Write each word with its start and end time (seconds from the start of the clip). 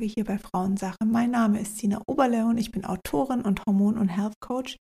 Podcast-Folge 0.00 0.06
hier 0.06 0.24
bei 0.24 0.38
Frauensache. 0.38 1.04
Mein 1.04 1.30
Name 1.30 1.60
ist 1.60 1.78
Sina 1.78 2.00
Oberle 2.06 2.46
und 2.46 2.58
ich 2.58 2.72
bin 2.72 2.84
Autorin 2.84 3.42
und 3.42 3.64
Hormon- 3.66 3.98
und 3.98 4.08
Health 4.08 4.34
Coach 4.40 4.76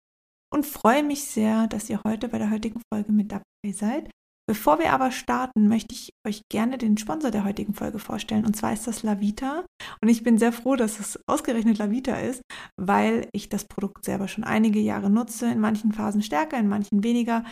und 0.52 0.66
freue 0.66 1.02
mich 1.02 1.24
sehr, 1.24 1.66
dass 1.68 1.88
ihr 1.88 2.00
heute 2.06 2.28
bei 2.28 2.38
der 2.38 2.50
heutigen 2.50 2.80
Folge 2.92 3.12
mit 3.12 3.32
dabei 3.32 3.72
seid. 3.72 4.10
Bevor 4.48 4.78
wir 4.78 4.92
aber 4.92 5.10
starten, 5.10 5.68
möchte 5.68 5.94
ich 5.94 6.10
euch 6.26 6.42
gerne 6.50 6.78
den 6.78 6.98
Sponsor 6.98 7.30
der 7.30 7.44
heutigen 7.44 7.74
Folge 7.74 7.98
vorstellen. 7.98 8.44
Und 8.46 8.56
zwar 8.56 8.72
ist 8.72 8.86
das 8.86 9.02
Lavita. 9.02 9.64
Und 10.00 10.08
ich 10.08 10.22
bin 10.22 10.38
sehr 10.38 10.52
froh, 10.52 10.76
dass 10.76 11.00
es 11.00 11.18
ausgerechnet 11.26 11.78
Lavita 11.78 12.14
ist, 12.16 12.42
weil 12.78 13.28
ich 13.32 13.48
das 13.48 13.64
Produkt 13.64 14.04
selber 14.04 14.28
schon 14.28 14.44
einige 14.44 14.78
Jahre 14.78 15.10
nutze. 15.10 15.50
In 15.50 15.58
manchen 15.58 15.92
Phasen 15.92 16.22
stärker, 16.22 16.58
in 16.58 16.68
manchen 16.68 17.02
weniger. 17.02 17.44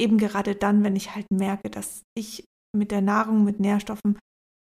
Eben 0.00 0.16
gerade 0.16 0.54
dann, 0.54 0.84
wenn 0.84 0.96
ich 0.96 1.14
halt 1.14 1.26
merke, 1.30 1.68
dass 1.68 2.02
ich 2.16 2.44
mit 2.74 2.92
der 2.92 3.02
Nahrung, 3.02 3.44
mit 3.44 3.60
Nährstoffen 3.60 4.18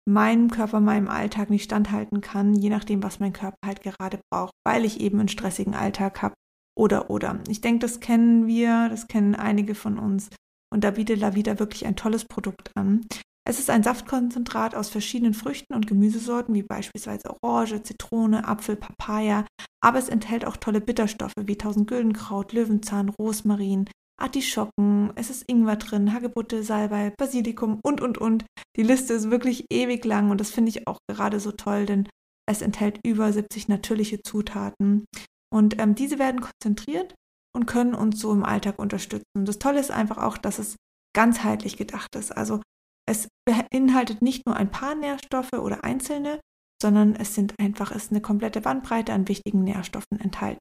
meinem 0.09 0.51
Körper, 0.51 0.80
meinem 0.80 1.09
Alltag 1.09 1.51
nicht 1.51 1.65
standhalten 1.65 2.20
kann, 2.20 2.55
je 2.55 2.70
nachdem, 2.70 3.02
was 3.02 3.20
mein 3.20 3.33
Körper 3.33 3.56
halt 3.65 3.83
gerade 3.83 4.20
braucht, 4.30 4.52
weil 4.66 4.84
ich 4.84 5.01
eben 5.01 5.19
einen 5.20 5.28
stressigen 5.28 5.75
Alltag 5.75 6.23
habe 6.23 6.34
oder 6.77 7.11
oder. 7.11 7.41
Ich 7.48 7.61
denke, 7.61 7.80
das 7.80 8.01
kennen 8.01 8.47
wir, 8.47 8.88
das 8.88 9.06
kennen 9.06 9.34
einige 9.34 9.75
von 9.75 9.98
uns 9.98 10.30
und 10.73 10.84
da 10.84 10.92
bietet 10.92 11.20
Lavida 11.20 11.59
wirklich 11.59 11.86
ein 11.86 11.97
tolles 11.97 12.25
Produkt 12.25 12.70
an. 12.77 13.06
Es 13.44 13.59
ist 13.59 13.70
ein 13.70 13.83
Saftkonzentrat 13.83 14.75
aus 14.77 14.89
verschiedenen 14.89 15.34
Früchten 15.34 15.75
und 15.75 15.89
Gemüsesorten, 15.89 16.55
wie 16.55 16.62
beispielsweise 16.62 17.37
Orange, 17.42 17.83
Zitrone, 17.83 18.47
Apfel, 18.47 18.77
Papaya, 18.77 19.44
aber 19.83 19.98
es 19.98 20.09
enthält 20.09 20.44
auch 20.44 20.56
tolle 20.56 20.81
Bitterstoffe 20.81 21.34
wie 21.37 21.59
Tausendgüldenkraut, 21.59 22.53
Löwenzahn, 22.53 23.09
Rosmarin, 23.09 23.89
Artischocken, 24.20 25.12
es 25.16 25.30
ist 25.30 25.48
Ingwer 25.48 25.77
drin, 25.77 26.12
Hagebutte, 26.12 26.62
Salbei, 26.62 27.12
Basilikum 27.16 27.80
und, 27.82 28.00
und, 28.00 28.19
und. 28.19 28.44
Die 28.77 28.82
Liste 28.82 29.14
ist 29.14 29.30
wirklich 29.30 29.64
ewig 29.70 30.04
lang 30.04 30.30
und 30.30 30.41
das 30.41 30.50
finde 30.50 30.70
ich 30.70 30.86
auch 30.86 30.98
gerade 31.08 31.41
so 31.41 31.52
toll, 31.52 31.86
denn 31.86 32.08
es 32.48 32.62
enthält 32.62 33.00
über 33.04 33.32
70 33.32 33.69
natürliche 33.69 34.20
Zutaten. 34.22 35.04
Und 35.52 35.80
ähm, 35.80 35.94
diese 35.94 36.19
werden 36.19 36.41
konzentriert 36.41 37.14
und 37.54 37.66
können 37.66 37.94
uns 37.94 38.20
so 38.20 38.32
im 38.32 38.44
Alltag 38.44 38.78
unterstützen. 38.78 39.44
Das 39.44 39.58
Tolle 39.58 39.80
ist 39.80 39.91
einfach 39.91 40.19
auch, 40.19 40.38
dass 40.38 40.58
es 40.58 40.76
ganzheitlich 41.14 41.76
gedacht 41.76 42.14
ist. 42.16 42.32
Also 42.32 42.62
es 43.06 43.28
beinhaltet 43.44 44.22
nicht 44.22 44.47
nur 44.47 44.56
ein 44.56 44.70
paar 44.70 44.94
Nährstoffe 44.94 45.52
oder 45.52 45.84
einzelne, 45.84 46.41
sondern 46.80 47.14
es 47.14 47.34
sind 47.34 47.54
einfach, 47.60 47.91
es 47.91 48.04
ist 48.04 48.10
eine 48.10 48.22
komplette 48.22 48.60
Bandbreite 48.60 49.12
an 49.12 49.28
wichtigen 49.28 49.64
Nährstoffen 49.64 50.19
enthalten. 50.19 50.60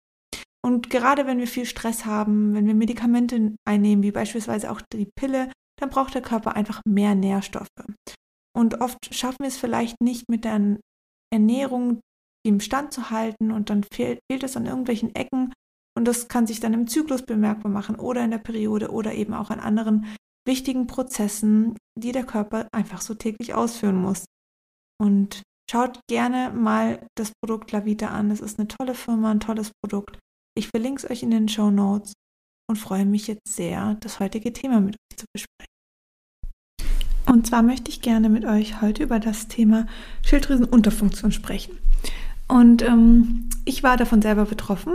Und 0.64 0.90
gerade 0.90 1.26
wenn 1.26 1.40
wir 1.40 1.48
viel 1.48 1.66
Stress 1.66 2.06
haben, 2.06 2.54
wenn 2.54 2.68
wir 2.68 2.76
Medikamente 2.76 3.56
einnehmen, 3.68 4.04
wie 4.04 4.12
beispielsweise 4.12 4.72
auch 4.72 4.82
die 4.94 5.10
Pille, 5.18 5.52
dann 5.80 5.90
braucht 5.90 6.14
der 6.14 6.22
Körper 6.22 6.56
einfach 6.56 6.82
mehr 6.88 7.16
Nährstoffe. 7.16 7.68
Und 8.56 8.82
oft 8.82 9.14
schaffen 9.14 9.40
wir 9.40 9.48
es 9.48 9.58
vielleicht 9.58 10.02
nicht 10.02 10.30
mit 10.30 10.46
der 10.46 10.78
Ernährung, 11.34 12.02
im 12.44 12.60
Stand 12.60 12.94
zu 12.94 13.10
halten 13.10 13.52
und 13.52 13.70
dann 13.70 13.84
fehlt, 13.84 14.20
fehlt 14.32 14.44
es 14.44 14.58
an 14.58 14.66
irgendwelchen 14.66 15.14
Ecken 15.16 15.54
und 15.98 16.06
das 16.06 16.28
kann 16.28 16.48
sich 16.48 16.60
dann 16.60 16.74
im 16.74 16.88
Zyklus 16.88 17.24
bemerkbar 17.24 17.72
machen 17.72 17.96
oder 17.96 18.24
in 18.24 18.32
der 18.32 18.38
Periode 18.38 18.92
oder 18.92 19.14
eben 19.14 19.34
auch 19.34 19.50
an 19.50 19.60
anderen 19.60 20.08
wichtigen 20.48 20.88
Prozessen, 20.88 21.78
die 22.00 22.12
der 22.12 22.26
Körper 22.26 22.68
einfach 22.72 23.02
so 23.02 23.14
täglich 23.14 23.54
ausführen 23.54 23.98
muss. 23.98 24.26
Und 25.00 25.44
schaut 25.70 26.00
gerne 26.10 26.52
mal 26.52 27.06
das 27.16 27.32
Produkt 27.44 27.72
Lavita 27.72 28.08
an. 28.08 28.32
Es 28.32 28.42
ist 28.42 28.60
eine 28.60 28.68
tolle 28.68 28.96
Firma, 28.96 29.32
ein 29.32 29.40
tolles 29.40 29.72
Produkt. 29.84 30.18
Ich 30.58 30.68
verlinke 30.68 31.04
es 31.04 31.10
euch 31.10 31.24
in 31.24 31.32
den 31.32 31.48
Show 31.48 31.72
Notes 31.72 32.14
und 32.70 32.76
freue 32.76 33.06
mich 33.06 33.28
jetzt 33.28 33.48
sehr, 33.48 33.96
das 34.02 34.20
heutige 34.20 34.52
Thema 34.52 34.82
mit 34.82 34.96
euch 34.96 35.18
zu 35.18 35.26
besprechen. 35.34 35.72
Und 37.26 37.48
zwar 37.48 37.62
möchte 37.64 37.90
ich 37.90 38.02
gerne 38.02 38.28
mit 38.28 38.44
euch 38.44 38.82
heute 38.82 39.04
über 39.04 39.20
das 39.20 39.48
Thema 39.48 39.88
Schilddrüsenunterfunktion 40.26 41.32
sprechen. 41.32 41.78
Und 42.50 42.82
ähm, 42.82 43.50
ich 43.64 43.84
war 43.84 43.96
davon 43.96 44.22
selber 44.22 44.44
betroffen. 44.44 44.94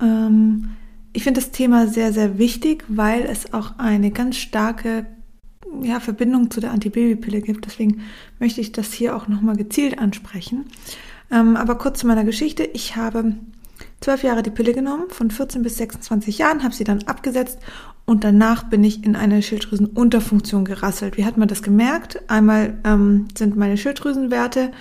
Ähm, 0.00 0.76
ich 1.12 1.22
finde 1.22 1.40
das 1.40 1.50
Thema 1.50 1.86
sehr, 1.86 2.12
sehr 2.14 2.38
wichtig, 2.38 2.84
weil 2.88 3.24
es 3.24 3.52
auch 3.52 3.78
eine 3.78 4.10
ganz 4.10 4.38
starke 4.38 5.04
ja, 5.82 6.00
Verbindung 6.00 6.50
zu 6.50 6.60
der 6.60 6.70
Antibabypille 6.70 7.42
gibt. 7.42 7.66
Deswegen 7.66 8.02
möchte 8.38 8.62
ich 8.62 8.72
das 8.72 8.94
hier 8.94 9.14
auch 9.14 9.28
nochmal 9.28 9.56
gezielt 9.56 9.98
ansprechen. 9.98 10.64
Ähm, 11.30 11.56
aber 11.56 11.76
kurz 11.76 12.00
zu 12.00 12.06
meiner 12.06 12.24
Geschichte. 12.24 12.64
Ich 12.64 12.96
habe 12.96 13.34
zwölf 14.04 14.22
Jahre 14.22 14.42
die 14.42 14.50
Pille 14.50 14.74
genommen, 14.74 15.04
von 15.08 15.30
14 15.30 15.62
bis 15.62 15.78
26 15.78 16.38
Jahren, 16.38 16.62
habe 16.62 16.74
sie 16.74 16.84
dann 16.84 17.02
abgesetzt 17.04 17.58
und 18.04 18.22
danach 18.22 18.64
bin 18.64 18.84
ich 18.84 19.02
in 19.02 19.16
eine 19.16 19.40
Schilddrüsenunterfunktion 19.40 20.66
gerasselt. 20.66 21.16
Wie 21.16 21.24
hat 21.24 21.38
man 21.38 21.48
das 21.48 21.62
gemerkt? 21.62 22.20
Einmal 22.28 22.74
ähm, 22.84 23.28
sind 23.36 23.56
meine 23.56 23.78
Schilddrüsenwerte 23.78 24.72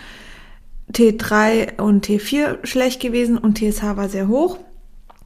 T3 0.92 1.82
und 1.82 2.06
T4 2.06 2.66
schlecht 2.66 3.02
gewesen 3.02 3.38
und 3.38 3.58
TSH 3.58 3.96
war 3.96 4.10
sehr 4.10 4.28
hoch. 4.28 4.60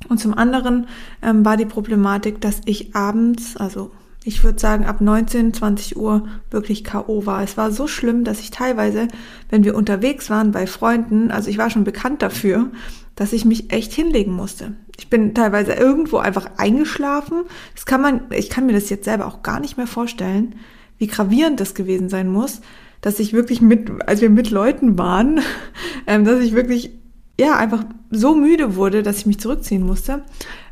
Und 0.08 0.19
zum 0.19 0.35
anderen 0.35 0.88
ähm, 1.24 1.44
war 1.44 1.58
die 1.58 1.66
Problematik, 1.66 2.40
dass 2.40 2.62
ich 2.66 2.96
abends, 2.96 3.58
also 3.58 3.90
ich 4.24 4.44
würde 4.44 4.59
sagen 4.59 4.85
ab 4.85 5.02
19, 5.02 5.56
20 5.56 5.97
Uhr 5.97 6.28
wirklich 6.52 6.84
KO 6.84 7.25
war. 7.25 7.41
Es 7.41 7.58
war 7.58 7.72
so 7.72 7.88
schlimm, 7.88 8.24
dass 8.24 8.41
ich 8.41 8.52
teilweise, 8.52 9.08
wenn 9.50 9.64
wir 9.64 9.74
unterwegs 9.74 10.29
waren 10.29 10.52
bei 10.52 10.68
Freunden, 10.68 11.31
also 11.31 11.50
ich 11.50 11.58
war 11.58 11.72
schon 11.72 11.84
bekannt 11.84 12.22
dafür, 12.22 12.69
dass 13.17 13.33
ich 13.33 13.45
mich 13.45 13.73
echt 13.73 13.91
hinlegen 13.94 14.31
musste. 14.31 14.73
Ich 14.97 15.09
bin 15.09 15.33
teilweise 15.33 15.73
irgendwo 15.73 16.17
einfach 16.17 16.51
eingeschlafen. 16.57 17.44
Das 17.73 17.85
kann 17.85 18.00
man, 18.00 18.22
ich 18.31 18.50
kann 18.50 18.67
mir 18.67 18.73
das 18.73 18.89
jetzt 18.89 19.05
selber 19.05 19.25
auch 19.25 19.41
gar 19.41 19.59
nicht 19.59 19.75
mehr 19.75 19.88
vorstellen, 19.88 20.55
wie 21.00 21.07
gravierend 21.07 21.59
das 21.59 21.73
gewesen 21.73 22.09
sein 22.09 22.29
muss, 22.31 22.61
dass 23.01 23.19
ich 23.19 23.33
wirklich 23.33 23.59
mit, 23.59 23.89
als 24.05 24.22
wir 24.22 24.29
mit 24.29 24.51
Leuten 24.51 25.00
waren, 25.00 25.41
ähm, 26.07 26.25
dass 26.25 26.39
ich 26.39 26.53
wirklich, 26.53 26.91
ja, 27.39 27.57
einfach 27.57 27.85
so 28.11 28.35
müde 28.35 28.75
wurde, 28.75 29.01
dass 29.01 29.17
ich 29.17 29.25
mich 29.25 29.39
zurückziehen 29.39 29.84
musste. 29.84 30.23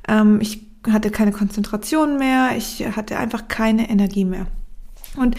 Ähm, 0.08 0.40
ich 0.40 0.62
hatte 0.88 1.10
keine 1.10 1.32
Konzentration 1.32 2.18
mehr, 2.20 2.52
ich 2.56 2.86
hatte 2.96 3.18
einfach 3.18 3.48
keine 3.48 3.90
Energie 3.90 4.26
mehr. 4.26 4.46
Und 5.16 5.36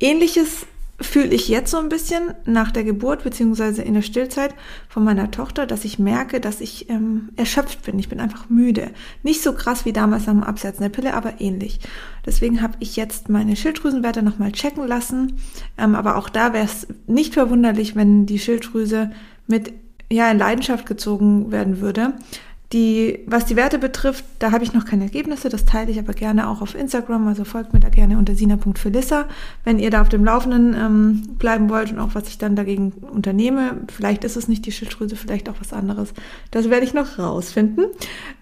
ähnliches 0.00 0.66
fühle 1.00 1.34
ich 1.34 1.48
jetzt 1.48 1.70
so 1.70 1.78
ein 1.78 1.88
bisschen 1.88 2.34
nach 2.44 2.72
der 2.72 2.82
Geburt 2.82 3.22
beziehungsweise 3.22 3.82
in 3.82 3.94
der 3.94 4.02
Stillzeit 4.02 4.54
von 4.88 5.04
meiner 5.04 5.30
Tochter, 5.30 5.64
dass 5.64 5.84
ich 5.84 5.98
merke, 5.98 6.40
dass 6.40 6.60
ich 6.60 6.90
ähm, 6.90 7.28
erschöpft 7.36 7.82
bin. 7.84 7.98
Ich 7.98 8.08
bin 8.08 8.18
einfach 8.18 8.48
müde. 8.48 8.90
Nicht 9.22 9.42
so 9.42 9.52
krass 9.52 9.84
wie 9.84 9.92
damals 9.92 10.26
am 10.26 10.42
Absetzen 10.42 10.82
der 10.82 10.88
Pille, 10.88 11.14
aber 11.14 11.40
ähnlich. 11.40 11.78
Deswegen 12.26 12.62
habe 12.62 12.74
ich 12.80 12.96
jetzt 12.96 13.28
meine 13.28 13.54
Schilddrüsenwerte 13.54 14.22
nochmal 14.22 14.50
checken 14.50 14.86
lassen. 14.86 15.34
Ähm, 15.76 15.94
aber 15.94 16.16
auch 16.16 16.28
da 16.28 16.52
wäre 16.52 16.64
es 16.64 16.88
nicht 17.06 17.34
verwunderlich, 17.34 17.94
wenn 17.94 18.26
die 18.26 18.40
Schilddrüse 18.40 19.10
mit 19.46 19.72
ja 20.10 20.30
in 20.30 20.38
Leidenschaft 20.38 20.86
gezogen 20.86 21.52
werden 21.52 21.80
würde. 21.80 22.14
Die, 22.74 23.20
was 23.26 23.46
die 23.46 23.56
Werte 23.56 23.78
betrifft, 23.78 24.26
da 24.40 24.52
habe 24.52 24.62
ich 24.62 24.74
noch 24.74 24.84
keine 24.84 25.04
Ergebnisse, 25.04 25.48
das 25.48 25.64
teile 25.64 25.90
ich 25.90 25.98
aber 25.98 26.12
gerne 26.12 26.50
auch 26.50 26.60
auf 26.60 26.74
Instagram, 26.74 27.26
also 27.26 27.44
folgt 27.44 27.72
mir 27.72 27.80
da 27.80 27.88
gerne 27.88 28.18
unter 28.18 28.34
sina.felissa, 28.34 29.24
wenn 29.64 29.78
ihr 29.78 29.88
da 29.88 30.02
auf 30.02 30.10
dem 30.10 30.22
Laufenden 30.22 30.74
ähm, 30.74 31.22
bleiben 31.38 31.70
wollt 31.70 31.90
und 31.90 31.98
auch 31.98 32.14
was 32.14 32.28
ich 32.28 32.36
dann 32.36 32.56
dagegen 32.56 32.90
unternehme. 32.90 33.78
Vielleicht 33.90 34.22
ist 34.22 34.36
es 34.36 34.48
nicht 34.48 34.66
die 34.66 34.72
Schilddrüse, 34.72 35.16
vielleicht 35.16 35.48
auch 35.48 35.54
was 35.60 35.72
anderes. 35.72 36.12
Das 36.50 36.68
werde 36.68 36.84
ich 36.84 36.92
noch 36.92 37.18
rausfinden. 37.18 37.86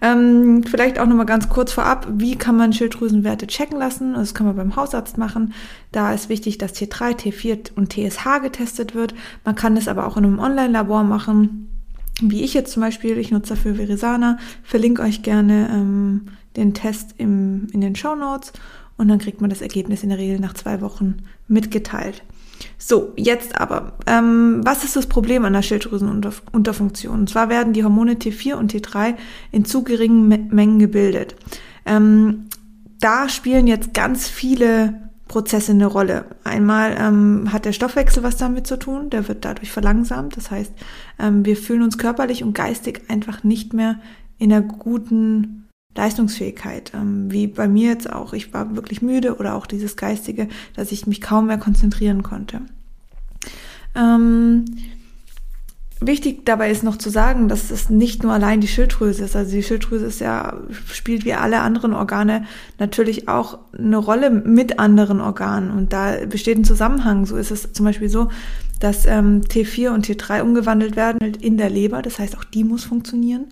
Ähm, 0.01 0.63
vielleicht 0.63 0.99
auch 0.99 1.07
nochmal 1.07 1.25
ganz 1.25 1.47
kurz 1.47 1.71
vorab, 1.71 2.05
wie 2.11 2.35
kann 2.35 2.57
man 2.57 2.73
Schilddrüsenwerte 2.73 3.47
checken 3.47 3.79
lassen? 3.79 4.13
Das 4.13 4.33
kann 4.33 4.45
man 4.45 4.57
beim 4.57 4.75
Hausarzt 4.75 5.17
machen. 5.17 5.53
Da 5.93 6.13
ist 6.13 6.27
wichtig, 6.27 6.57
dass 6.57 6.73
T3, 6.73 7.15
T4 7.15 7.71
und 7.77 7.93
TSH 7.93 8.41
getestet 8.41 8.93
wird. 8.93 9.15
Man 9.45 9.55
kann 9.55 9.77
es 9.77 9.87
aber 9.87 10.05
auch 10.05 10.17
in 10.17 10.25
einem 10.25 10.39
Online-Labor 10.39 11.05
machen 11.05 11.69
wie 12.21 12.43
ich 12.43 12.53
jetzt 12.53 12.71
zum 12.71 12.81
Beispiel, 12.81 13.17
ich 13.17 13.31
nutze 13.31 13.55
dafür 13.55 13.77
Verisana, 13.77 14.37
verlinke 14.63 15.01
euch 15.01 15.21
gerne 15.21 15.69
ähm, 15.71 16.27
den 16.55 16.73
Test 16.73 17.15
im, 17.17 17.67
in 17.71 17.81
den 17.81 17.95
Show 17.95 18.15
Notes 18.15 18.53
und 18.97 19.07
dann 19.07 19.19
kriegt 19.19 19.41
man 19.41 19.49
das 19.49 19.61
Ergebnis 19.61 20.03
in 20.03 20.09
der 20.09 20.17
Regel 20.17 20.39
nach 20.39 20.53
zwei 20.53 20.81
Wochen 20.81 21.17
mitgeteilt. 21.47 22.23
So, 22.79 23.13
jetzt 23.15 23.59
aber, 23.59 23.93
ähm, 24.07 24.61
was 24.63 24.83
ist 24.83 24.95
das 24.95 25.05
Problem 25.05 25.45
an 25.45 25.53
der 25.53 25.61
Schilddrüsenunterfunktion? 25.61 27.19
Und 27.19 27.29
zwar 27.29 27.49
werden 27.49 27.73
die 27.73 27.83
Hormone 27.83 28.13
T4 28.13 28.55
und 28.55 28.73
T3 28.73 29.15
in 29.51 29.65
zu 29.65 29.83
geringen 29.83 30.49
Mengen 30.49 30.79
gebildet. 30.79 31.35
Ähm, 31.85 32.45
da 32.99 33.29
spielen 33.29 33.67
jetzt 33.67 33.93
ganz 33.93 34.27
viele 34.27 35.09
Prozesse 35.27 35.71
eine 35.71 35.85
Rolle. 35.85 36.25
Einmal 36.43 36.95
ähm, 36.99 37.51
hat 37.51 37.65
der 37.65 37.73
Stoffwechsel 37.73 38.23
was 38.23 38.37
damit 38.37 38.67
zu 38.67 38.77
tun, 38.77 39.09
der 39.09 39.27
wird 39.27 39.45
dadurch 39.45 39.71
verlangsamt. 39.71 40.37
Das 40.37 40.51
heißt, 40.51 40.71
ähm, 41.19 41.45
wir 41.45 41.57
fühlen 41.57 41.83
uns 41.83 41.97
körperlich 41.97 42.43
und 42.43 42.53
geistig 42.53 43.01
einfach 43.09 43.43
nicht 43.43 43.73
mehr 43.73 43.99
in 44.37 44.51
einer 44.51 44.61
guten 44.61 45.67
Leistungsfähigkeit. 45.95 46.91
Ähm, 46.93 47.31
wie 47.31 47.47
bei 47.47 47.67
mir 47.67 47.89
jetzt 47.89 48.11
auch. 48.11 48.33
Ich 48.33 48.53
war 48.53 48.75
wirklich 48.75 49.01
müde 49.01 49.37
oder 49.37 49.55
auch 49.55 49.65
dieses 49.65 49.97
Geistige, 49.97 50.47
dass 50.75 50.91
ich 50.91 51.07
mich 51.07 51.21
kaum 51.21 51.47
mehr 51.47 51.57
konzentrieren 51.57 52.23
konnte. 52.23 52.61
Ähm, 53.95 54.65
Wichtig 55.99 56.45
dabei 56.45 56.69
ist 56.69 56.83
noch 56.83 56.97
zu 56.97 57.09
sagen, 57.09 57.47
dass 57.47 57.71
es 57.71 57.89
nicht 57.89 58.21
nur 58.21 58.31
allein 58.31 58.61
die 58.61 58.67
Schilddrüse 58.67 59.23
ist. 59.23 59.35
Also 59.35 59.51
die 59.51 59.63
Schilddrüse 59.63 60.05
ist 60.05 60.19
ja, 60.19 60.55
spielt 60.91 61.25
wie 61.25 61.33
alle 61.33 61.61
anderen 61.61 61.93
Organe 61.93 62.45
natürlich 62.77 63.27
auch 63.27 63.57
eine 63.75 63.97
Rolle 63.97 64.29
mit 64.29 64.77
anderen 64.77 65.21
Organen. 65.21 65.71
Und 65.71 65.93
da 65.93 66.25
besteht 66.27 66.57
ein 66.57 66.63
Zusammenhang. 66.63 67.25
So 67.25 67.35
ist 67.35 67.49
es 67.49 67.73
zum 67.73 67.85
Beispiel 67.85 68.09
so, 68.09 68.29
dass 68.79 69.07
ähm, 69.07 69.41
T4 69.41 69.89
und 69.89 70.05
T3 70.05 70.43
umgewandelt 70.43 70.95
werden 70.95 71.33
in 71.33 71.57
der 71.57 71.71
Leber. 71.71 72.03
Das 72.03 72.19
heißt, 72.19 72.37
auch 72.37 72.43
die 72.43 72.63
muss 72.63 72.83
funktionieren 72.83 73.45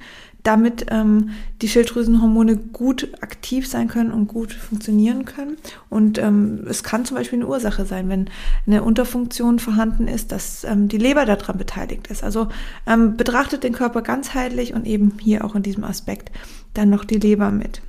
damit 0.45 0.85
ähm, 0.91 1.31
die 1.61 1.67
Schilddrüsenhormone 1.67 2.55
gut 2.55 3.09
aktiv 3.21 3.67
sein 3.67 3.87
können 3.87 4.11
und 4.11 4.27
gut 4.27 4.53
funktionieren 4.53 5.25
können. 5.25 5.57
Und 5.89 6.19
ähm, 6.19 6.65
es 6.69 6.83
kann 6.83 7.03
zum 7.03 7.17
Beispiel 7.17 7.39
eine 7.39 7.47
Ursache 7.47 7.85
sein, 7.85 8.07
wenn 8.09 8.29
eine 8.67 8.83
Unterfunktion 8.83 9.59
vorhanden 9.59 10.07
ist, 10.07 10.31
dass 10.31 10.63
ähm, 10.63 10.87
die 10.87 10.99
Leber 10.99 11.25
daran 11.25 11.57
beteiligt 11.57 12.07
ist. 12.07 12.23
Also 12.23 12.47
ähm, 12.85 13.17
betrachtet 13.17 13.63
den 13.63 13.73
Körper 13.73 14.03
ganzheitlich 14.03 14.73
und 14.73 14.85
eben 14.85 15.13
hier 15.19 15.43
auch 15.43 15.55
in 15.55 15.63
diesem 15.63 15.83
Aspekt 15.83 16.31
dann 16.75 16.91
noch 16.91 17.05
die 17.05 17.19
Leber 17.19 17.49
mit. 17.49 17.81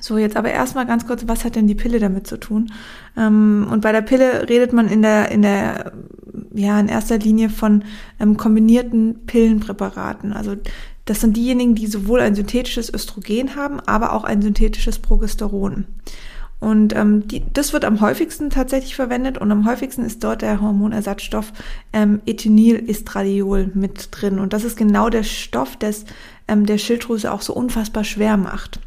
So, 0.00 0.18
jetzt 0.18 0.36
aber 0.36 0.50
erstmal 0.50 0.86
ganz 0.86 1.06
kurz, 1.06 1.28
was 1.28 1.44
hat 1.44 1.54
denn 1.54 1.68
die 1.68 1.74
Pille 1.74 2.00
damit 2.00 2.26
zu 2.26 2.36
tun? 2.36 2.72
Ähm, 3.16 3.68
und 3.70 3.82
bei 3.82 3.92
der 3.92 4.02
Pille 4.02 4.48
redet 4.48 4.72
man 4.72 4.88
in 4.88 5.02
der, 5.02 5.30
in 5.30 5.42
der, 5.42 5.92
ja, 6.52 6.80
in 6.80 6.88
erster 6.88 7.18
Linie 7.18 7.50
von 7.50 7.84
ähm, 8.18 8.36
kombinierten 8.36 9.26
Pillenpräparaten. 9.26 10.32
Also 10.32 10.56
das 11.04 11.20
sind 11.20 11.36
diejenigen, 11.36 11.74
die 11.74 11.86
sowohl 11.86 12.20
ein 12.20 12.34
synthetisches 12.34 12.92
Östrogen 12.92 13.56
haben, 13.56 13.80
aber 13.80 14.12
auch 14.12 14.24
ein 14.24 14.42
synthetisches 14.42 14.98
Progesteron. 14.98 15.86
Und 16.62 16.94
ähm, 16.94 17.26
die, 17.26 17.42
das 17.52 17.72
wird 17.72 17.84
am 17.84 18.00
häufigsten 18.00 18.48
tatsächlich 18.48 18.94
verwendet 18.94 19.36
und 19.36 19.50
am 19.50 19.66
häufigsten 19.66 20.04
ist 20.04 20.22
dort 20.22 20.42
der 20.42 20.60
Hormonersatzstoff 20.60 21.52
ähm, 21.92 22.20
Ethinylestradiol 22.24 23.72
mit 23.74 24.10
drin. 24.12 24.38
Und 24.38 24.52
das 24.52 24.62
ist 24.62 24.76
genau 24.76 25.10
der 25.10 25.24
Stoff, 25.24 25.76
des, 25.76 26.04
ähm, 26.46 26.64
der 26.64 26.78
Schilddrüse 26.78 27.32
auch 27.32 27.42
so 27.42 27.52
unfassbar 27.52 28.04
schwer 28.04 28.36
macht. 28.36 28.78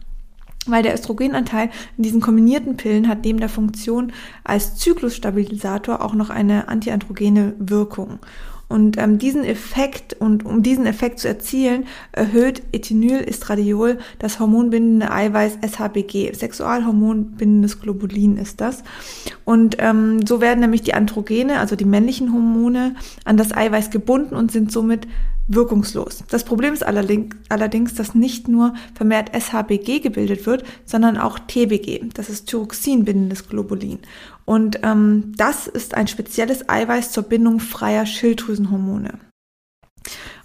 Weil 0.67 0.83
der 0.83 0.93
Östrogenanteil 0.93 1.69
in 1.97 2.03
diesen 2.03 2.21
kombinierten 2.21 2.77
Pillen 2.77 3.09
hat 3.09 3.25
neben 3.25 3.41
der 3.41 3.49
Funktion 3.49 4.13
als 4.45 4.77
Zyklusstabilisator 4.77 6.01
auch 6.01 6.13
noch 6.13 6.29
eine 6.29 6.69
antiandrogene 6.69 7.55
Wirkung. 7.59 8.19
Und 8.67 8.97
ähm, 8.97 9.19
diesen 9.19 9.43
Effekt 9.43 10.13
und 10.13 10.45
um 10.45 10.63
diesen 10.63 10.85
Effekt 10.85 11.19
zu 11.19 11.27
erzielen, 11.27 11.85
erhöht 12.11 12.63
Ethinylestradiol 12.71 13.99
das 14.19 14.39
hormonbindende 14.39 15.11
Eiweiß 15.11 15.59
SHBG. 15.61 16.33
Sexualhormonbindendes 16.33 17.79
Globulin 17.79 18.37
ist 18.37 18.61
das. 18.61 18.83
Und 19.43 19.77
ähm, 19.79 20.25
so 20.25 20.41
werden 20.41 20.61
nämlich 20.61 20.81
die 20.81 20.95
Androgene, 20.95 21.59
also 21.59 21.75
die 21.75 21.85
männlichen 21.85 22.33
Hormone, 22.33 22.95
an 23.23 23.37
das 23.37 23.55
Eiweiß 23.55 23.91
gebunden 23.91 24.35
und 24.35 24.51
sind 24.51 24.71
somit 24.71 25.07
wirkungslos. 25.47 26.23
Das 26.29 26.43
Problem 26.43 26.73
ist 26.73 26.83
allerdings, 26.83 27.93
dass 27.93 28.15
nicht 28.15 28.47
nur 28.47 28.73
vermehrt 28.95 29.31
SHBG 29.35 29.99
gebildet 29.99 30.45
wird, 30.45 30.63
sondern 30.85 31.17
auch 31.17 31.37
TBG. 31.39 32.09
Das 32.13 32.29
ist 32.29 32.47
Thyroxin-bindendes 32.47 33.47
Globulin. 33.47 33.99
Und 34.45 34.79
ähm, 34.83 35.33
das 35.37 35.67
ist 35.67 35.93
ein 35.93 36.07
spezielles 36.07 36.67
Eiweiß 36.67 37.11
zur 37.11 37.23
Bindung 37.23 37.59
freier 37.59 38.05
Schilddrüsenhormone. 38.05 39.19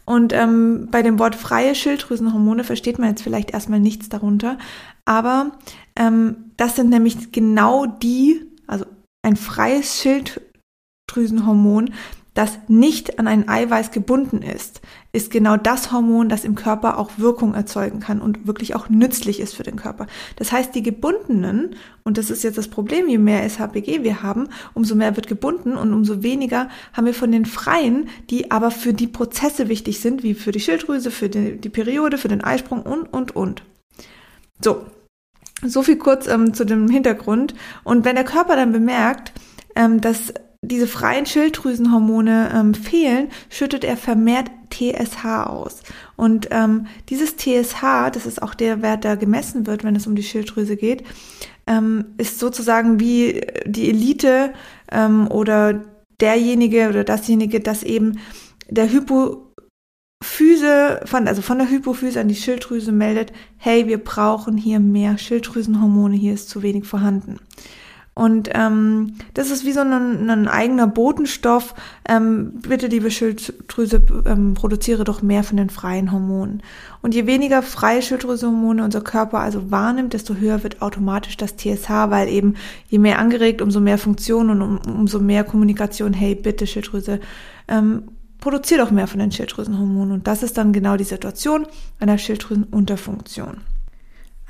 Und 0.04 0.32
ähm, 0.32 0.88
bei 0.90 1.02
dem 1.02 1.18
Wort 1.18 1.36
freie 1.36 1.74
Schilddrüsenhormone 1.74 2.64
versteht 2.64 2.98
man 2.98 3.10
jetzt 3.10 3.22
vielleicht 3.22 3.52
erstmal 3.52 3.80
nichts 3.80 4.08
darunter, 4.08 4.58
aber 5.04 5.52
ähm, 5.94 6.50
das 6.56 6.74
sind 6.74 6.90
nämlich 6.90 7.30
genau 7.30 7.86
die, 7.86 8.44
also 8.66 8.86
ein 9.22 9.36
freies 9.36 10.02
Schilddrüsenhormon, 10.02 11.92
das 12.34 12.58
nicht 12.68 13.18
an 13.18 13.26
ein 13.26 13.48
Eiweiß 13.48 13.90
gebunden 13.90 14.42
ist, 14.42 14.80
ist 15.12 15.30
genau 15.30 15.56
das 15.56 15.90
Hormon, 15.90 16.28
das 16.28 16.44
im 16.44 16.54
Körper 16.54 16.98
auch 16.98 17.10
Wirkung 17.16 17.54
erzeugen 17.54 17.98
kann 17.98 18.20
und 18.20 18.46
wirklich 18.46 18.76
auch 18.76 18.88
nützlich 18.88 19.40
ist 19.40 19.54
für 19.56 19.64
den 19.64 19.76
Körper. 19.76 20.06
Das 20.36 20.52
heißt, 20.52 20.74
die 20.74 20.82
gebundenen, 20.82 21.74
und 22.04 22.18
das 22.18 22.30
ist 22.30 22.44
jetzt 22.44 22.58
das 22.58 22.68
Problem, 22.68 23.08
je 23.08 23.18
mehr 23.18 23.48
SHBG 23.48 24.04
wir 24.04 24.22
haben, 24.22 24.48
umso 24.74 24.94
mehr 24.94 25.16
wird 25.16 25.26
gebunden 25.26 25.76
und 25.76 25.92
umso 25.92 26.22
weniger 26.22 26.68
haben 26.92 27.06
wir 27.06 27.14
von 27.14 27.32
den 27.32 27.46
freien, 27.46 28.08
die 28.30 28.50
aber 28.50 28.70
für 28.70 28.94
die 28.94 29.08
Prozesse 29.08 29.68
wichtig 29.68 30.00
sind, 30.00 30.22
wie 30.22 30.34
für 30.34 30.52
die 30.52 30.60
Schilddrüse, 30.60 31.10
für 31.10 31.28
die, 31.28 31.60
die 31.60 31.68
Periode, 31.68 32.16
für 32.16 32.28
den 32.28 32.44
Eisprung 32.44 32.82
und, 32.82 33.12
und, 33.12 33.34
und. 33.34 33.62
So. 34.62 34.86
So 35.62 35.82
viel 35.82 35.96
kurz 35.96 36.26
ähm, 36.26 36.54
zu 36.54 36.64
dem 36.64 36.88
Hintergrund. 36.88 37.54
Und 37.84 38.06
wenn 38.06 38.14
der 38.14 38.24
Körper 38.24 38.56
dann 38.56 38.72
bemerkt, 38.72 39.32
ähm, 39.76 40.00
dass 40.00 40.32
diese 40.62 40.86
freien 40.86 41.24
Schilddrüsenhormone 41.24 42.52
ähm, 42.54 42.74
fehlen, 42.74 43.28
schüttet 43.48 43.82
er 43.82 43.96
vermehrt 43.96 44.50
TSH 44.70 45.24
aus. 45.46 45.82
Und 46.16 46.48
ähm, 46.50 46.86
dieses 47.08 47.36
TSH, 47.36 48.10
das 48.12 48.26
ist 48.26 48.42
auch 48.42 48.54
der 48.54 48.82
Wert, 48.82 49.04
der 49.04 49.16
gemessen 49.16 49.66
wird, 49.66 49.84
wenn 49.84 49.96
es 49.96 50.06
um 50.06 50.14
die 50.14 50.22
Schilddrüse 50.22 50.76
geht, 50.76 51.02
ähm, 51.66 52.04
ist 52.18 52.38
sozusagen 52.38 53.00
wie 53.00 53.40
die 53.64 53.88
Elite 53.88 54.52
ähm, 54.92 55.28
oder 55.28 55.82
derjenige 56.20 56.90
oder 56.90 57.04
dasjenige, 57.04 57.60
das 57.60 57.82
eben 57.82 58.18
der 58.68 58.92
Hypophyse 58.92 59.40
von, 61.06 61.26
also 61.26 61.40
von 61.40 61.56
der 61.56 61.70
Hypophyse 61.70 62.20
an 62.20 62.28
die 62.28 62.36
Schilddrüse 62.36 62.92
meldet, 62.92 63.32
hey, 63.56 63.88
wir 63.88 63.98
brauchen 63.98 64.58
hier 64.58 64.78
mehr 64.78 65.16
Schilddrüsenhormone, 65.16 66.16
hier 66.16 66.34
ist 66.34 66.50
zu 66.50 66.62
wenig 66.62 66.84
vorhanden. 66.84 67.38
Und 68.14 68.50
ähm, 68.54 69.14
das 69.34 69.50
ist 69.50 69.64
wie 69.64 69.72
so 69.72 69.80
ein, 69.80 70.28
ein 70.28 70.48
eigener 70.48 70.86
Botenstoff. 70.86 71.74
Ähm, 72.08 72.52
bitte, 72.60 72.88
liebe 72.88 73.10
Schilddrüse, 73.10 74.02
ähm, 74.26 74.54
produziere 74.54 75.04
doch 75.04 75.22
mehr 75.22 75.44
von 75.44 75.56
den 75.56 75.70
freien 75.70 76.12
Hormonen. 76.12 76.62
Und 77.02 77.14
je 77.14 77.26
weniger 77.26 77.62
freie 77.62 78.02
Schilddrüsehormone 78.02 78.84
unser 78.84 79.00
Körper 79.00 79.38
also 79.38 79.70
wahrnimmt, 79.70 80.12
desto 80.12 80.34
höher 80.34 80.62
wird 80.64 80.82
automatisch 80.82 81.36
das 81.36 81.56
TSH, 81.56 81.88
weil 82.08 82.28
eben 82.28 82.56
je 82.88 82.98
mehr 82.98 83.18
angeregt, 83.20 83.62
umso 83.62 83.80
mehr 83.80 83.96
Funktion 83.96 84.50
und 84.50 84.60
um, 84.60 84.78
umso 84.78 85.20
mehr 85.20 85.44
Kommunikation. 85.44 86.12
Hey, 86.12 86.34
bitte 86.34 86.66
Schilddrüse, 86.66 87.20
ähm, 87.68 88.02
produziere 88.40 88.80
doch 88.80 88.90
mehr 88.90 89.06
von 89.06 89.20
den 89.20 89.32
Schilddrüsenhormonen. 89.32 90.12
Und 90.12 90.26
das 90.26 90.42
ist 90.42 90.58
dann 90.58 90.72
genau 90.72 90.96
die 90.96 91.04
Situation 91.04 91.66
einer 92.00 92.18
Schilddrüsenunterfunktion. 92.18 93.58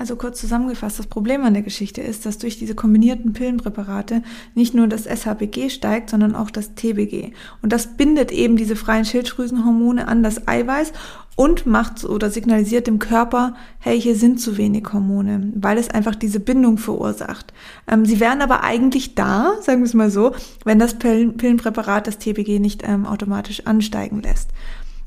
Also 0.00 0.17
kurz 0.17 0.41
zusammengefasst, 0.41 0.99
das 0.99 1.08
Problem 1.08 1.44
an 1.44 1.52
der 1.52 1.62
Geschichte 1.62 2.01
ist, 2.01 2.24
dass 2.24 2.39
durch 2.39 2.58
diese 2.58 2.74
kombinierten 2.74 3.34
Pillenpräparate 3.34 4.22
nicht 4.55 4.72
nur 4.72 4.86
das 4.86 5.05
SHBG 5.05 5.69
steigt, 5.69 6.08
sondern 6.08 6.34
auch 6.34 6.51
das 6.51 6.74
TBG. 6.74 7.32
Und 7.60 7.70
das 7.74 7.98
bindet 7.98 8.32
eben 8.32 8.56
diese 8.56 8.77
freien 8.77 9.05
Schilddrüsenhormone 9.05 10.08
an 10.08 10.22
das 10.22 10.48
Eiweiß 10.48 10.94
und 11.36 11.67
macht 11.67 12.03
oder 12.06 12.31
signalisiert 12.31 12.86
dem 12.86 12.98
Körper, 12.98 13.55
hey, 13.79 14.01
hier 14.01 14.17
sind 14.17 14.41
zu 14.41 14.56
wenig 14.56 14.91
Hormone, 14.91 15.53
weil 15.55 15.77
es 15.77 15.91
einfach 15.91 16.15
diese 16.15 16.41
Bindung 16.41 16.79
verursacht. 16.79 17.53
Ähm, 17.86 18.06
sie 18.06 18.20
wären 18.20 18.41
aber 18.41 18.65
eigentlich 18.65 19.15
da, 19.15 19.53
sagen 19.60 19.81
wir 19.81 19.86
es 19.86 19.93
mal 19.93 20.10
so, 20.10 20.32
wenn 20.65 20.79
das 20.79 20.94
Pillenpräparat 20.94 22.06
das 22.06 22.17
TBG 22.17 22.58
nicht 22.58 22.84
ähm, 22.89 23.05
automatisch 23.05 23.67
ansteigen 23.67 24.22
lässt. 24.22 24.48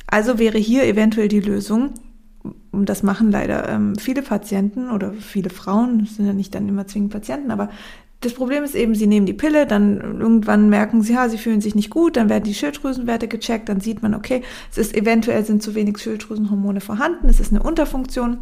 Also 0.06 0.38
wäre 0.38 0.60
hier 0.60 0.84
eventuell 0.84 1.30
die 1.30 1.40
Lösung, 1.40 1.96
und 2.72 2.90
das 2.90 3.04
machen 3.04 3.32
leider 3.32 3.70
ähm, 3.70 3.96
viele 3.96 4.22
Patienten 4.22 4.90
oder 4.90 5.14
viele 5.14 5.50
Frauen, 5.50 6.06
sind 6.06 6.26
ja 6.26 6.34
nicht 6.34 6.54
dann 6.56 6.68
immer 6.68 6.88
zwingend 6.88 7.12
Patienten, 7.12 7.52
aber 7.52 7.70
das 8.24 8.34
Problem 8.34 8.64
ist 8.64 8.76
eben, 8.76 8.96
sie 8.96 9.08
nehmen 9.08 9.26
die 9.26 9.34
Pille, 9.34 9.68
dann 9.68 10.00
irgendwann 10.20 10.70
merken 10.70 11.02
sie, 11.02 11.14
ja, 11.14 11.28
sie 11.28 11.38
fühlen 11.38 11.62
sich 11.62 11.76
nicht 11.76 11.90
gut, 11.90 12.16
dann 12.16 12.30
werden 12.30 12.46
die 12.46 12.54
Schilddrüsenwerte 12.54 13.28
gecheckt, 13.28 13.68
dann 13.68 13.82
sieht 13.82 14.02
man, 14.02 14.14
okay, 14.14 14.44
es 14.72 14.78
ist 14.78 14.96
eventuell 14.96 15.44
sind 15.46 15.62
zu 15.62 15.76
wenig 15.76 15.98
Schilddrüsenhormone 15.98 16.80
vorhanden, 16.80 17.28
es 17.28 17.40
ist 17.40 17.52
eine 17.52 17.64
Unterfunktion 17.64 18.38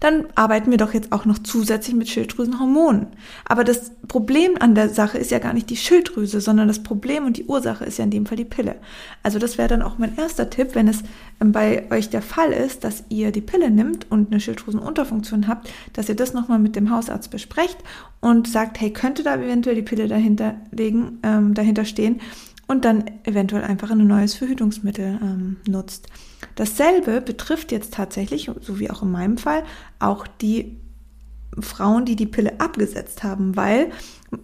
dann 0.00 0.26
arbeiten 0.34 0.70
wir 0.70 0.78
doch 0.78 0.94
jetzt 0.94 1.12
auch 1.12 1.24
noch 1.24 1.38
zusätzlich 1.38 1.94
mit 1.94 2.08
Schilddrüsenhormonen. 2.08 3.08
Aber 3.44 3.64
das 3.64 3.92
Problem 4.06 4.52
an 4.58 4.74
der 4.74 4.88
Sache 4.88 5.18
ist 5.18 5.30
ja 5.30 5.38
gar 5.38 5.52
nicht 5.52 5.70
die 5.70 5.76
Schilddrüse, 5.76 6.40
sondern 6.40 6.68
das 6.68 6.82
Problem 6.82 7.26
und 7.26 7.36
die 7.36 7.44
Ursache 7.44 7.84
ist 7.84 7.98
ja 7.98 8.04
in 8.04 8.10
dem 8.10 8.26
Fall 8.26 8.36
die 8.36 8.44
Pille. 8.44 8.76
Also 9.22 9.38
das 9.38 9.58
wäre 9.58 9.68
dann 9.68 9.82
auch 9.82 9.98
mein 9.98 10.16
erster 10.16 10.50
Tipp, 10.50 10.74
wenn 10.74 10.88
es 10.88 11.02
ähm, 11.40 11.52
bei 11.52 11.90
euch 11.90 12.10
der 12.10 12.22
Fall 12.22 12.52
ist, 12.52 12.84
dass 12.84 13.04
ihr 13.08 13.32
die 13.32 13.40
Pille 13.40 13.70
nimmt 13.70 14.10
und 14.10 14.30
eine 14.30 14.40
Schilddrüsenunterfunktion 14.40 15.48
habt, 15.48 15.70
dass 15.92 16.08
ihr 16.08 16.16
das 16.16 16.34
nochmal 16.34 16.58
mit 16.58 16.76
dem 16.76 16.90
Hausarzt 16.90 17.30
besprecht 17.30 17.78
und 18.20 18.48
sagt, 18.48 18.80
hey, 18.80 18.92
könnte 18.92 19.22
da 19.22 19.36
eventuell 19.36 19.76
die 19.76 19.82
Pille 19.82 20.08
dahinter 20.08 20.54
legen, 20.70 21.18
ähm, 21.22 21.54
dahinter 21.54 21.84
stehen 21.84 22.20
und 22.68 22.84
dann 22.84 23.10
eventuell 23.24 23.64
einfach 23.64 23.90
ein 23.90 24.06
neues 24.06 24.34
Verhütungsmittel 24.34 25.18
ähm, 25.20 25.56
nutzt. 25.66 26.06
Dasselbe 26.54 27.20
betrifft 27.20 27.72
jetzt 27.72 27.94
tatsächlich, 27.94 28.50
so 28.60 28.78
wie 28.78 28.90
auch 28.90 29.02
in 29.02 29.10
meinem 29.10 29.38
Fall, 29.38 29.64
auch 29.98 30.26
die 30.26 30.78
Frauen, 31.58 32.04
die 32.04 32.14
die 32.14 32.26
Pille 32.26 32.60
abgesetzt 32.60 33.24
haben, 33.24 33.56
weil 33.56 33.90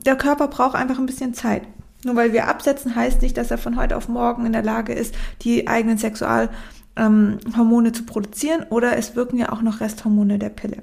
der 0.07 0.17
Körper 0.17 0.49
braucht 0.49 0.75
einfach 0.75 0.99
ein 0.99 1.07
bisschen 1.07 1.35
Zeit. 1.35 1.63
Nur 2.05 2.17
weil 2.17 2.33
wir 2.33 2.49
absetzen, 2.49 2.97
heißt 2.97 3.23
nicht, 3.23 3.37
dass 3.37 3.51
er 3.51 3.59
von 3.59 3.77
heute 3.77 3.97
auf 3.97 4.09
morgen 4.09 4.47
in 4.47 4.53
der 4.53 4.63
Lage 4.63 4.93
ist, 4.93 5.15
die 5.43 5.69
eigenen 5.69 5.99
Sexualhormone 5.99 7.89
ähm, 7.89 7.95
zu 7.95 8.05
produzieren 8.05 8.65
oder 8.71 8.97
es 8.97 9.17
wirken 9.17 9.39
ja 9.39 9.53
auch 9.53 9.63
noch 9.63 9.81
Resthormone 9.81 10.39
der 10.39 10.51
Pille. 10.51 10.83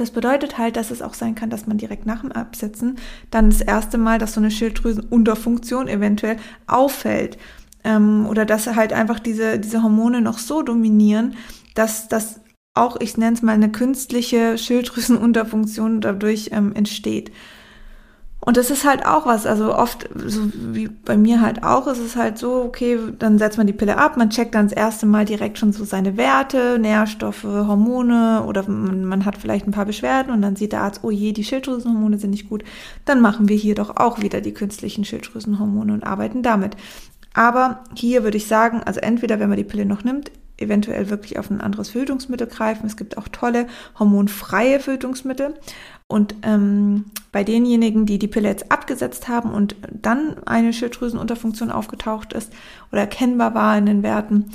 Das 0.00 0.12
bedeutet 0.12 0.56
halt, 0.56 0.76
dass 0.76 0.90
es 0.90 1.02
auch 1.02 1.12
sein 1.12 1.34
kann, 1.34 1.50
dass 1.50 1.66
man 1.66 1.76
direkt 1.76 2.06
nach 2.06 2.22
dem 2.22 2.32
Absetzen 2.32 2.96
dann 3.30 3.50
das 3.50 3.60
erste 3.60 3.98
Mal, 3.98 4.18
dass 4.18 4.32
so 4.32 4.40
eine 4.40 4.50
Schilddrüsenunterfunktion 4.50 5.88
eventuell 5.88 6.38
auffällt. 6.66 7.36
ähm, 7.84 8.26
oder 8.26 8.46
dass 8.46 8.66
halt 8.66 8.94
einfach 8.94 9.18
diese, 9.18 9.58
diese 9.58 9.82
Hormone 9.82 10.22
noch 10.22 10.38
so 10.38 10.62
dominieren, 10.62 11.34
dass 11.74 12.08
das 12.08 12.40
auch, 12.72 12.98
ich 12.98 13.18
nenne 13.18 13.34
es 13.34 13.42
mal, 13.42 13.52
eine 13.52 13.70
künstliche 13.70 14.56
Schilddrüsenunterfunktion 14.56 16.00
dadurch 16.00 16.48
ähm, 16.52 16.74
entsteht. 16.74 17.30
Und 18.42 18.56
das 18.56 18.70
ist 18.70 18.84
halt 18.84 19.04
auch 19.04 19.26
was, 19.26 19.44
also 19.44 19.74
oft, 19.74 20.08
so 20.14 20.40
wie 20.54 20.88
bei 20.88 21.18
mir 21.18 21.42
halt 21.42 21.62
auch, 21.62 21.86
ist 21.86 21.98
es 21.98 22.16
halt 22.16 22.38
so, 22.38 22.62
okay, 22.62 22.98
dann 23.18 23.38
setzt 23.38 23.58
man 23.58 23.66
die 23.66 23.74
Pille 23.74 23.98
ab, 23.98 24.16
man 24.16 24.30
checkt 24.30 24.54
dann 24.54 24.68
das 24.68 24.76
erste 24.76 25.04
Mal 25.04 25.26
direkt 25.26 25.58
schon 25.58 25.72
so 25.72 25.84
seine 25.84 26.16
Werte, 26.16 26.78
Nährstoffe, 26.78 27.44
Hormone 27.44 28.44
oder 28.46 28.66
man, 28.66 29.04
man 29.04 29.26
hat 29.26 29.36
vielleicht 29.36 29.66
ein 29.66 29.72
paar 29.72 29.84
Beschwerden 29.84 30.32
und 30.32 30.40
dann 30.40 30.56
sieht 30.56 30.72
der 30.72 30.80
Arzt, 30.80 31.00
oh 31.02 31.10
je, 31.10 31.32
die 31.32 31.44
Schilddrüsenhormone 31.44 32.16
sind 32.16 32.30
nicht 32.30 32.48
gut. 32.48 32.64
Dann 33.04 33.20
machen 33.20 33.50
wir 33.50 33.56
hier 33.56 33.74
doch 33.74 33.96
auch 33.98 34.22
wieder 34.22 34.40
die 34.40 34.54
künstlichen 34.54 35.04
Schilddrüsenhormone 35.04 35.92
und 35.92 36.04
arbeiten 36.04 36.42
damit. 36.42 36.76
Aber 37.34 37.84
hier 37.94 38.24
würde 38.24 38.38
ich 38.38 38.46
sagen, 38.46 38.82
also 38.82 39.00
entweder 39.00 39.38
wenn 39.38 39.50
man 39.50 39.58
die 39.58 39.64
Pille 39.64 39.84
noch 39.84 40.02
nimmt, 40.02 40.30
eventuell 40.56 41.10
wirklich 41.10 41.38
auf 41.38 41.50
ein 41.50 41.60
anderes 41.60 41.90
Verhütungsmittel 41.90 42.46
greifen. 42.46 42.86
Es 42.86 42.96
gibt 42.96 43.18
auch 43.18 43.28
tolle 43.28 43.66
hormonfreie 43.98 44.80
Verhütungsmittel. 44.80 45.54
Und 46.10 46.34
ähm, 46.42 47.04
bei 47.30 47.44
denjenigen, 47.44 48.04
die 48.04 48.18
die 48.18 48.26
Pille 48.26 48.48
jetzt 48.48 48.72
abgesetzt 48.72 49.28
haben 49.28 49.52
und 49.52 49.76
dann 49.92 50.38
eine 50.44 50.72
Schilddrüsenunterfunktion 50.72 51.70
aufgetaucht 51.70 52.32
ist 52.32 52.52
oder 52.90 53.02
erkennbar 53.02 53.54
war 53.54 53.78
in 53.78 53.86
den 53.86 54.02
Werten, 54.02 54.46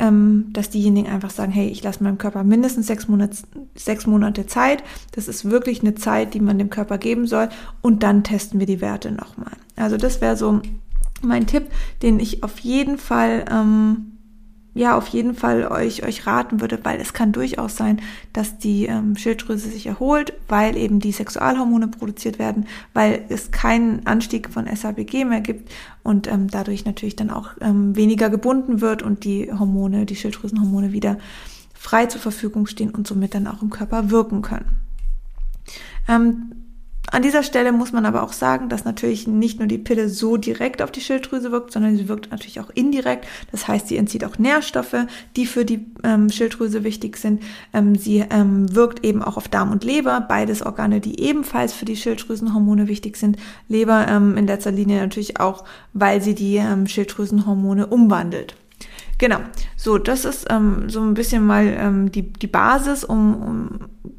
ähm, 0.00 0.46
dass 0.52 0.70
diejenigen 0.70 1.08
einfach 1.08 1.30
sagen, 1.30 1.52
hey, 1.52 1.68
ich 1.68 1.84
lasse 1.84 2.02
meinem 2.02 2.18
Körper 2.18 2.42
mindestens 2.42 2.88
sechs 2.88 3.06
Monate, 3.06 3.36
sechs 3.76 4.08
Monate 4.08 4.46
Zeit. 4.46 4.82
Das 5.12 5.28
ist 5.28 5.48
wirklich 5.48 5.82
eine 5.82 5.94
Zeit, 5.94 6.34
die 6.34 6.40
man 6.40 6.58
dem 6.58 6.68
Körper 6.68 6.98
geben 6.98 7.28
soll. 7.28 7.48
Und 7.80 8.02
dann 8.02 8.24
testen 8.24 8.58
wir 8.58 8.66
die 8.66 8.80
Werte 8.80 9.12
nochmal. 9.12 9.52
Also 9.76 9.96
das 9.96 10.20
wäre 10.20 10.36
so 10.36 10.62
mein 11.22 11.46
Tipp, 11.46 11.68
den 12.02 12.18
ich 12.18 12.42
auf 12.42 12.58
jeden 12.58 12.98
Fall 12.98 13.44
ähm, 13.48 14.13
ja 14.74 14.96
auf 14.96 15.06
jeden 15.08 15.34
Fall 15.34 15.66
euch, 15.68 16.04
euch 16.04 16.26
raten 16.26 16.60
würde, 16.60 16.78
weil 16.82 17.00
es 17.00 17.12
kann 17.12 17.32
durchaus 17.32 17.76
sein, 17.76 18.00
dass 18.32 18.58
die 18.58 18.86
ähm, 18.86 19.16
Schilddrüse 19.16 19.68
sich 19.68 19.86
erholt, 19.86 20.34
weil 20.48 20.76
eben 20.76 20.98
die 20.98 21.12
Sexualhormone 21.12 21.88
produziert 21.88 22.38
werden, 22.38 22.66
weil 22.92 23.24
es 23.28 23.52
keinen 23.52 24.06
Anstieg 24.06 24.50
von 24.50 24.66
SABG 24.66 25.24
mehr 25.24 25.40
gibt 25.40 25.70
und 26.02 26.26
ähm, 26.26 26.48
dadurch 26.48 26.84
natürlich 26.84 27.16
dann 27.16 27.30
auch 27.30 27.50
ähm, 27.60 27.94
weniger 27.96 28.28
gebunden 28.30 28.80
wird 28.80 29.02
und 29.02 29.24
die 29.24 29.50
Hormone, 29.52 30.06
die 30.06 30.16
Schilddrüsenhormone 30.16 30.92
wieder 30.92 31.18
frei 31.72 32.06
zur 32.06 32.20
Verfügung 32.20 32.66
stehen 32.66 32.90
und 32.90 33.06
somit 33.06 33.34
dann 33.34 33.46
auch 33.46 33.62
im 33.62 33.70
Körper 33.70 34.10
wirken 34.10 34.42
können. 34.42 34.76
Ähm, 36.08 36.63
an 37.10 37.22
dieser 37.22 37.42
Stelle 37.42 37.72
muss 37.72 37.92
man 37.92 38.06
aber 38.06 38.22
auch 38.22 38.32
sagen, 38.32 38.68
dass 38.68 38.84
natürlich 38.84 39.28
nicht 39.28 39.58
nur 39.58 39.68
die 39.68 39.78
Pille 39.78 40.08
so 40.08 40.36
direkt 40.36 40.82
auf 40.82 40.90
die 40.90 41.00
Schilddrüse 41.00 41.52
wirkt, 41.52 41.72
sondern 41.72 41.96
sie 41.96 42.08
wirkt 42.08 42.30
natürlich 42.30 42.60
auch 42.60 42.70
indirekt. 42.70 43.26
Das 43.52 43.68
heißt, 43.68 43.88
sie 43.88 43.96
entzieht 43.96 44.24
auch 44.24 44.38
Nährstoffe, 44.38 45.06
die 45.36 45.46
für 45.46 45.64
die 45.64 45.86
ähm, 46.02 46.30
Schilddrüse 46.30 46.82
wichtig 46.82 47.16
sind. 47.16 47.42
Ähm, 47.72 47.94
sie 47.94 48.24
ähm, 48.30 48.74
wirkt 48.74 49.04
eben 49.04 49.22
auch 49.22 49.36
auf 49.36 49.48
Darm 49.48 49.70
und 49.70 49.84
Leber, 49.84 50.20
beides 50.22 50.62
Organe, 50.62 51.00
die 51.00 51.20
ebenfalls 51.20 51.72
für 51.72 51.84
die 51.84 51.96
Schilddrüsenhormone 51.96 52.88
wichtig 52.88 53.16
sind. 53.16 53.36
Leber 53.68 54.08
ähm, 54.08 54.36
in 54.36 54.46
letzter 54.46 54.72
Linie 54.72 55.00
natürlich 55.00 55.38
auch, 55.38 55.64
weil 55.92 56.22
sie 56.22 56.34
die 56.34 56.56
ähm, 56.56 56.86
Schilddrüsenhormone 56.86 57.86
umwandelt. 57.86 58.56
Genau, 59.18 59.38
so, 59.76 59.98
das 59.98 60.24
ist 60.24 60.46
ähm, 60.50 60.90
so 60.90 61.00
ein 61.00 61.14
bisschen 61.14 61.46
mal 61.46 61.66
ähm, 61.78 62.10
die, 62.10 62.32
die 62.32 62.48
Basis, 62.48 63.04
um, 63.04 63.42
um 63.42 63.68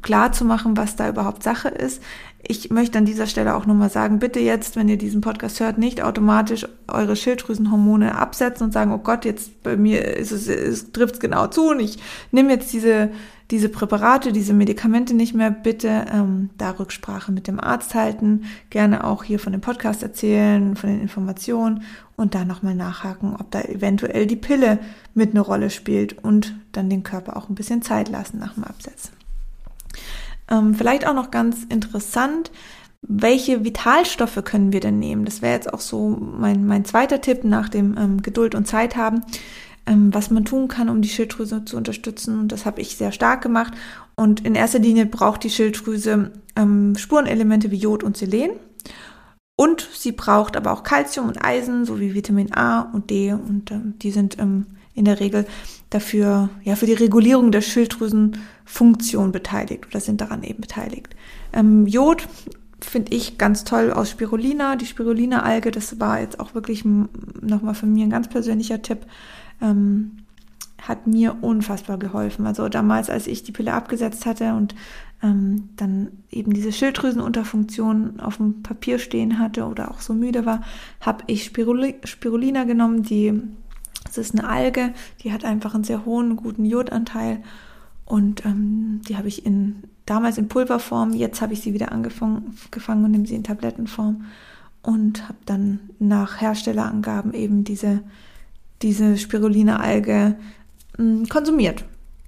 klar 0.00 0.32
zu 0.32 0.44
machen, 0.44 0.76
was 0.76 0.96
da 0.96 1.08
überhaupt 1.08 1.42
Sache 1.42 1.68
ist. 1.68 2.02
Ich 2.48 2.70
möchte 2.70 2.98
an 2.98 3.04
dieser 3.04 3.26
Stelle 3.26 3.56
auch 3.56 3.66
nochmal 3.66 3.90
sagen, 3.90 4.20
bitte 4.20 4.38
jetzt, 4.38 4.76
wenn 4.76 4.88
ihr 4.88 4.98
diesen 4.98 5.20
Podcast 5.20 5.58
hört, 5.58 5.78
nicht 5.78 6.02
automatisch 6.02 6.66
eure 6.86 7.16
Schilddrüsenhormone 7.16 8.14
absetzen 8.14 8.66
und 8.66 8.72
sagen, 8.72 8.92
oh 8.92 8.98
Gott, 8.98 9.24
jetzt 9.24 9.62
bei 9.64 9.76
mir 9.76 10.16
ist 10.16 10.30
es, 10.30 10.46
es 10.46 10.92
trifft 10.92 11.14
es 11.14 11.20
genau 11.20 11.48
zu 11.48 11.70
und 11.70 11.80
ich 11.80 11.98
nehme 12.30 12.52
jetzt 12.52 12.72
diese, 12.72 13.10
diese 13.50 13.68
Präparate, 13.68 14.32
diese 14.32 14.54
Medikamente 14.54 15.14
nicht 15.14 15.34
mehr. 15.34 15.50
Bitte 15.50 16.06
ähm, 16.12 16.50
da 16.56 16.70
Rücksprache 16.70 17.32
mit 17.32 17.48
dem 17.48 17.58
Arzt 17.58 17.94
halten, 17.94 18.44
gerne 18.70 19.04
auch 19.04 19.24
hier 19.24 19.40
von 19.40 19.52
dem 19.52 19.60
Podcast 19.60 20.04
erzählen, 20.04 20.76
von 20.76 20.90
den 20.90 21.00
Informationen 21.00 21.82
und 22.14 22.36
da 22.36 22.44
nochmal 22.44 22.76
nachhaken, 22.76 23.34
ob 23.40 23.50
da 23.50 23.62
eventuell 23.62 24.26
die 24.26 24.36
Pille 24.36 24.78
mit 25.14 25.30
eine 25.30 25.40
Rolle 25.40 25.70
spielt 25.70 26.22
und 26.22 26.54
dann 26.70 26.90
den 26.90 27.02
Körper 27.02 27.36
auch 27.36 27.48
ein 27.48 27.56
bisschen 27.56 27.82
Zeit 27.82 28.08
lassen 28.08 28.38
nach 28.38 28.54
dem 28.54 28.64
Absetzen. 28.64 29.10
Ähm, 30.50 30.74
vielleicht 30.74 31.06
auch 31.06 31.14
noch 31.14 31.30
ganz 31.30 31.64
interessant, 31.68 32.50
welche 33.02 33.64
Vitalstoffe 33.64 34.42
können 34.44 34.72
wir 34.72 34.80
denn 34.80 34.98
nehmen? 34.98 35.24
Das 35.24 35.42
wäre 35.42 35.54
jetzt 35.54 35.72
auch 35.72 35.80
so 35.80 36.08
mein, 36.08 36.66
mein 36.66 36.84
zweiter 36.84 37.20
Tipp 37.20 37.44
nach 37.44 37.68
dem 37.68 37.96
ähm, 37.96 38.22
Geduld 38.22 38.54
und 38.54 38.66
Zeit 38.66 38.96
haben, 38.96 39.22
ähm, 39.86 40.12
was 40.12 40.30
man 40.30 40.44
tun 40.44 40.68
kann, 40.68 40.88
um 40.88 41.02
die 41.02 41.08
Schilddrüse 41.08 41.64
zu 41.64 41.76
unterstützen. 41.76 42.40
Und 42.40 42.52
das 42.52 42.66
habe 42.66 42.80
ich 42.80 42.96
sehr 42.96 43.12
stark 43.12 43.42
gemacht. 43.42 43.74
Und 44.16 44.44
in 44.44 44.54
erster 44.54 44.78
Linie 44.78 45.06
braucht 45.06 45.44
die 45.44 45.50
Schilddrüse 45.50 46.32
ähm, 46.56 46.96
Spurenelemente 46.96 47.70
wie 47.70 47.76
Jod 47.76 48.02
und 48.02 48.16
Selen. 48.16 48.52
Und 49.58 49.88
sie 49.92 50.12
braucht 50.12 50.56
aber 50.56 50.72
auch 50.72 50.82
Kalzium 50.82 51.28
und 51.28 51.42
Eisen 51.42 51.86
sowie 51.86 52.14
Vitamin 52.14 52.52
A 52.52 52.82
und 52.92 53.10
D. 53.10 53.32
Und 53.32 53.70
ähm, 53.70 53.94
die 54.00 54.10
sind 54.10 54.38
ähm, 54.38 54.66
in 54.96 55.04
der 55.04 55.20
Regel 55.20 55.46
dafür, 55.90 56.48
ja, 56.64 56.74
für 56.74 56.86
die 56.86 56.94
Regulierung 56.94 57.52
der 57.52 57.60
Schilddrüsenfunktion 57.60 59.30
beteiligt 59.30 59.86
oder 59.86 60.00
sind 60.00 60.20
daran 60.20 60.42
eben 60.42 60.62
beteiligt. 60.62 61.14
Ähm, 61.52 61.86
Jod 61.86 62.26
finde 62.80 63.12
ich 63.14 63.38
ganz 63.38 63.64
toll 63.64 63.92
aus 63.92 64.10
Spirulina. 64.10 64.76
Die 64.76 64.86
Spirulina-Alge, 64.86 65.70
das 65.70 66.00
war 66.00 66.20
jetzt 66.20 66.40
auch 66.40 66.54
wirklich 66.54 66.84
nochmal 66.84 67.74
von 67.74 67.92
mir 67.92 68.04
ein 68.04 68.10
ganz 68.10 68.28
persönlicher 68.28 68.82
Tipp. 68.82 69.06
Ähm, 69.60 70.18
hat 70.82 71.06
mir 71.06 71.36
unfassbar 71.40 71.98
geholfen. 71.98 72.46
Also 72.46 72.68
damals, 72.68 73.10
als 73.10 73.26
ich 73.26 73.42
die 73.42 73.52
Pille 73.52 73.72
abgesetzt 73.72 74.26
hatte 74.26 74.54
und 74.54 74.74
ähm, 75.22 75.70
dann 75.76 76.08
eben 76.30 76.52
diese 76.52 76.72
Schilddrüsenunterfunktion 76.72 78.20
auf 78.20 78.36
dem 78.36 78.62
Papier 78.62 78.98
stehen 78.98 79.38
hatte 79.38 79.64
oder 79.64 79.90
auch 79.90 80.00
so 80.00 80.14
müde 80.14 80.46
war, 80.46 80.62
habe 81.00 81.24
ich 81.26 81.44
Spiruli 81.44 81.96
Spirulina 82.04 82.64
genommen, 82.64 83.02
die 83.02 83.40
das 84.06 84.18
ist 84.18 84.38
eine 84.38 84.48
Alge, 84.48 84.94
die 85.22 85.32
hat 85.32 85.44
einfach 85.44 85.74
einen 85.74 85.84
sehr 85.84 86.04
hohen, 86.04 86.36
guten 86.36 86.64
Jodanteil. 86.64 87.42
Und 88.04 88.44
ähm, 88.44 89.00
die 89.08 89.16
habe 89.16 89.28
ich 89.28 89.44
in, 89.44 89.82
damals 90.06 90.38
in 90.38 90.48
Pulverform, 90.48 91.12
jetzt 91.12 91.40
habe 91.40 91.52
ich 91.52 91.60
sie 91.60 91.74
wieder 91.74 91.92
angefangen 91.92 92.56
gefangen 92.70 93.04
und 93.04 93.10
nehme 93.10 93.26
sie 93.26 93.34
in 93.34 93.44
Tablettenform 93.44 94.24
und 94.82 95.24
habe 95.24 95.38
dann 95.44 95.80
nach 95.98 96.40
Herstellerangaben 96.40 97.34
eben 97.34 97.64
diese, 97.64 98.04
diese 98.82 99.18
Spirulina-Alge 99.18 100.36
hm, 100.96 101.28
konsumiert. 101.28 101.84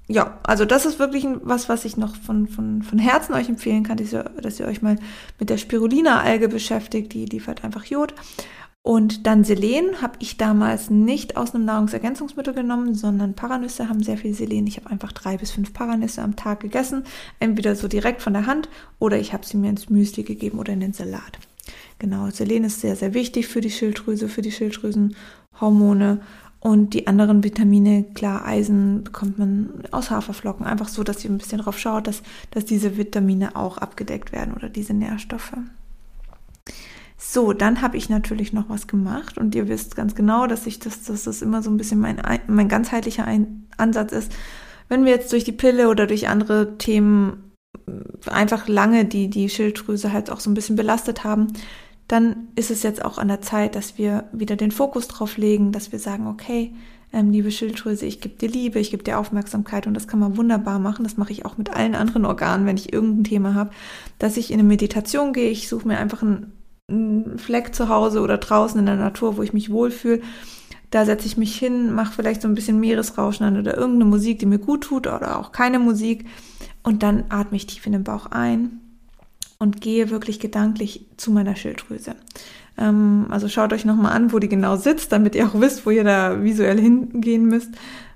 Ja, 0.08 0.38
also 0.42 0.64
das 0.64 0.86
ist 0.86 0.98
wirklich 0.98 1.26
was, 1.42 1.68
was 1.68 1.84
ich 1.84 1.96
noch 1.96 2.16
von, 2.16 2.48
von, 2.48 2.82
von 2.82 2.98
Herzen 2.98 3.34
euch 3.34 3.48
empfehlen 3.48 3.84
kann, 3.84 3.98
dass 3.98 4.12
ihr, 4.12 4.24
dass 4.42 4.58
ihr 4.58 4.66
euch 4.66 4.80
mal 4.82 4.96
mit 5.38 5.50
der 5.50 5.58
Spirulina-Alge 5.58 6.48
beschäftigt. 6.48 7.12
Die 7.12 7.26
liefert 7.26 7.62
einfach 7.62 7.84
Jod. 7.84 8.14
Und 8.82 9.26
dann 9.26 9.44
Selen 9.44 10.00
habe 10.00 10.14
ich 10.20 10.38
damals 10.38 10.88
nicht 10.88 11.36
aus 11.36 11.54
einem 11.54 11.66
Nahrungsergänzungsmittel 11.66 12.54
genommen, 12.54 12.94
sondern 12.94 13.34
Paranüsse 13.34 13.88
haben 13.88 14.02
sehr 14.02 14.16
viel 14.16 14.32
Selen. 14.32 14.66
Ich 14.66 14.78
habe 14.78 14.88
einfach 14.88 15.12
drei 15.12 15.36
bis 15.36 15.50
fünf 15.50 15.74
Paranüsse 15.74 16.22
am 16.22 16.36
Tag 16.36 16.60
gegessen, 16.60 17.04
entweder 17.38 17.74
so 17.74 17.86
direkt 17.88 18.22
von 18.22 18.32
der 18.32 18.46
Hand 18.46 18.68
oder 18.98 19.18
ich 19.18 19.32
habe 19.32 19.44
sie 19.44 19.58
mir 19.58 19.68
ins 19.70 19.90
Müsli 19.90 20.22
gegeben 20.22 20.58
oder 20.58 20.72
in 20.72 20.80
den 20.80 20.94
Salat. 20.94 21.38
Genau, 21.98 22.30
Selen 22.30 22.64
ist 22.64 22.80
sehr, 22.80 22.96
sehr 22.96 23.12
wichtig 23.12 23.48
für 23.48 23.60
die 23.60 23.70
Schilddrüse, 23.70 24.28
für 24.28 24.42
die 24.42 24.52
Schilddrüsenhormone. 24.52 26.20
Und 26.60 26.94
die 26.94 27.06
anderen 27.06 27.44
Vitamine, 27.44 28.04
klar, 28.14 28.44
Eisen 28.44 29.04
bekommt 29.04 29.38
man 29.38 29.84
aus 29.92 30.10
Haferflocken. 30.10 30.66
Einfach 30.66 30.88
so, 30.88 31.04
dass 31.04 31.24
ihr 31.24 31.30
ein 31.30 31.38
bisschen 31.38 31.60
drauf 31.60 31.78
schaut, 31.78 32.06
dass, 32.06 32.22
dass 32.50 32.64
diese 32.64 32.96
Vitamine 32.96 33.54
auch 33.54 33.78
abgedeckt 33.78 34.32
werden 34.32 34.54
oder 34.54 34.68
diese 34.68 34.92
Nährstoffe. 34.94 35.52
So, 37.20 37.52
dann 37.52 37.82
habe 37.82 37.96
ich 37.96 38.08
natürlich 38.08 38.52
noch 38.52 38.68
was 38.68 38.86
gemacht 38.86 39.38
und 39.38 39.52
ihr 39.56 39.68
wisst 39.68 39.96
ganz 39.96 40.14
genau, 40.14 40.46
dass 40.46 40.66
ich 40.66 40.78
das, 40.78 41.02
dass 41.02 41.24
das 41.24 41.42
immer 41.42 41.62
so 41.62 41.70
ein 41.70 41.76
bisschen 41.76 41.98
mein, 41.98 42.22
mein 42.46 42.68
ganzheitlicher 42.68 43.24
ein 43.24 43.66
Ansatz 43.76 44.12
ist. 44.12 44.32
Wenn 44.88 45.04
wir 45.04 45.12
jetzt 45.12 45.32
durch 45.32 45.42
die 45.42 45.52
Pille 45.52 45.88
oder 45.88 46.06
durch 46.06 46.28
andere 46.28 46.78
Themen 46.78 47.52
äh, 47.88 48.30
einfach 48.30 48.68
lange 48.68 49.04
die, 49.04 49.28
die 49.28 49.48
Schilddrüse 49.48 50.12
halt 50.12 50.30
auch 50.30 50.38
so 50.38 50.48
ein 50.48 50.54
bisschen 50.54 50.76
belastet 50.76 51.24
haben, 51.24 51.48
dann 52.06 52.48
ist 52.54 52.70
es 52.70 52.84
jetzt 52.84 53.04
auch 53.04 53.18
an 53.18 53.28
der 53.28 53.42
Zeit, 53.42 53.74
dass 53.74 53.98
wir 53.98 54.28
wieder 54.32 54.54
den 54.54 54.70
Fokus 54.70 55.08
drauf 55.08 55.36
legen, 55.36 55.72
dass 55.72 55.90
wir 55.90 55.98
sagen, 55.98 56.28
okay, 56.28 56.72
ähm, 57.12 57.32
liebe 57.32 57.50
Schilddrüse, 57.50 58.06
ich 58.06 58.20
gebe 58.20 58.36
dir 58.36 58.48
Liebe, 58.48 58.78
ich 58.78 58.92
gebe 58.92 59.02
dir 59.02 59.18
Aufmerksamkeit 59.18 59.88
und 59.88 59.94
das 59.94 60.06
kann 60.06 60.20
man 60.20 60.36
wunderbar 60.36 60.78
machen. 60.78 61.02
Das 61.02 61.16
mache 61.16 61.32
ich 61.32 61.44
auch 61.44 61.58
mit 61.58 61.70
allen 61.70 61.96
anderen 61.96 62.24
Organen, 62.24 62.64
wenn 62.64 62.76
ich 62.76 62.92
irgendein 62.92 63.24
Thema 63.24 63.54
habe, 63.54 63.70
dass 64.20 64.36
ich 64.36 64.52
in 64.52 64.60
eine 64.60 64.68
Meditation 64.68 65.32
gehe, 65.32 65.50
ich 65.50 65.68
suche 65.68 65.88
mir 65.88 65.98
einfach 65.98 66.22
ein 66.22 66.52
einen 66.88 67.38
Fleck 67.38 67.74
zu 67.74 67.88
Hause 67.88 68.20
oder 68.20 68.38
draußen 68.38 68.78
in 68.80 68.86
der 68.86 68.96
Natur, 68.96 69.36
wo 69.36 69.42
ich 69.42 69.52
mich 69.52 69.70
wohlfühle. 69.70 70.22
Da 70.90 71.04
setze 71.04 71.26
ich 71.26 71.36
mich 71.36 71.54
hin, 71.58 71.94
mache 71.94 72.14
vielleicht 72.14 72.40
so 72.40 72.48
ein 72.48 72.54
bisschen 72.54 72.80
Meeresrauschen 72.80 73.44
an 73.44 73.58
oder 73.58 73.76
irgendeine 73.76 74.06
Musik, 74.06 74.38
die 74.38 74.46
mir 74.46 74.58
gut 74.58 74.84
tut 74.84 75.06
oder 75.06 75.38
auch 75.38 75.52
keine 75.52 75.78
Musik. 75.78 76.24
Und 76.82 77.02
dann 77.02 77.24
atme 77.28 77.58
ich 77.58 77.66
tief 77.66 77.84
in 77.84 77.92
den 77.92 78.04
Bauch 78.04 78.26
ein 78.26 78.80
und 79.58 79.82
gehe 79.82 80.08
wirklich 80.08 80.40
gedanklich 80.40 81.04
zu 81.18 81.30
meiner 81.30 81.56
Schilddrüse. 81.56 82.14
Ähm, 82.78 83.26
also 83.28 83.48
schaut 83.48 83.74
euch 83.74 83.84
nochmal 83.84 84.12
an, 84.12 84.32
wo 84.32 84.38
die 84.38 84.48
genau 84.48 84.76
sitzt, 84.76 85.12
damit 85.12 85.34
ihr 85.34 85.46
auch 85.46 85.60
wisst, 85.60 85.84
wo 85.84 85.90
ihr 85.90 86.04
da 86.04 86.42
visuell 86.42 86.80
hingehen 86.80 87.44
müsst. 87.44 87.72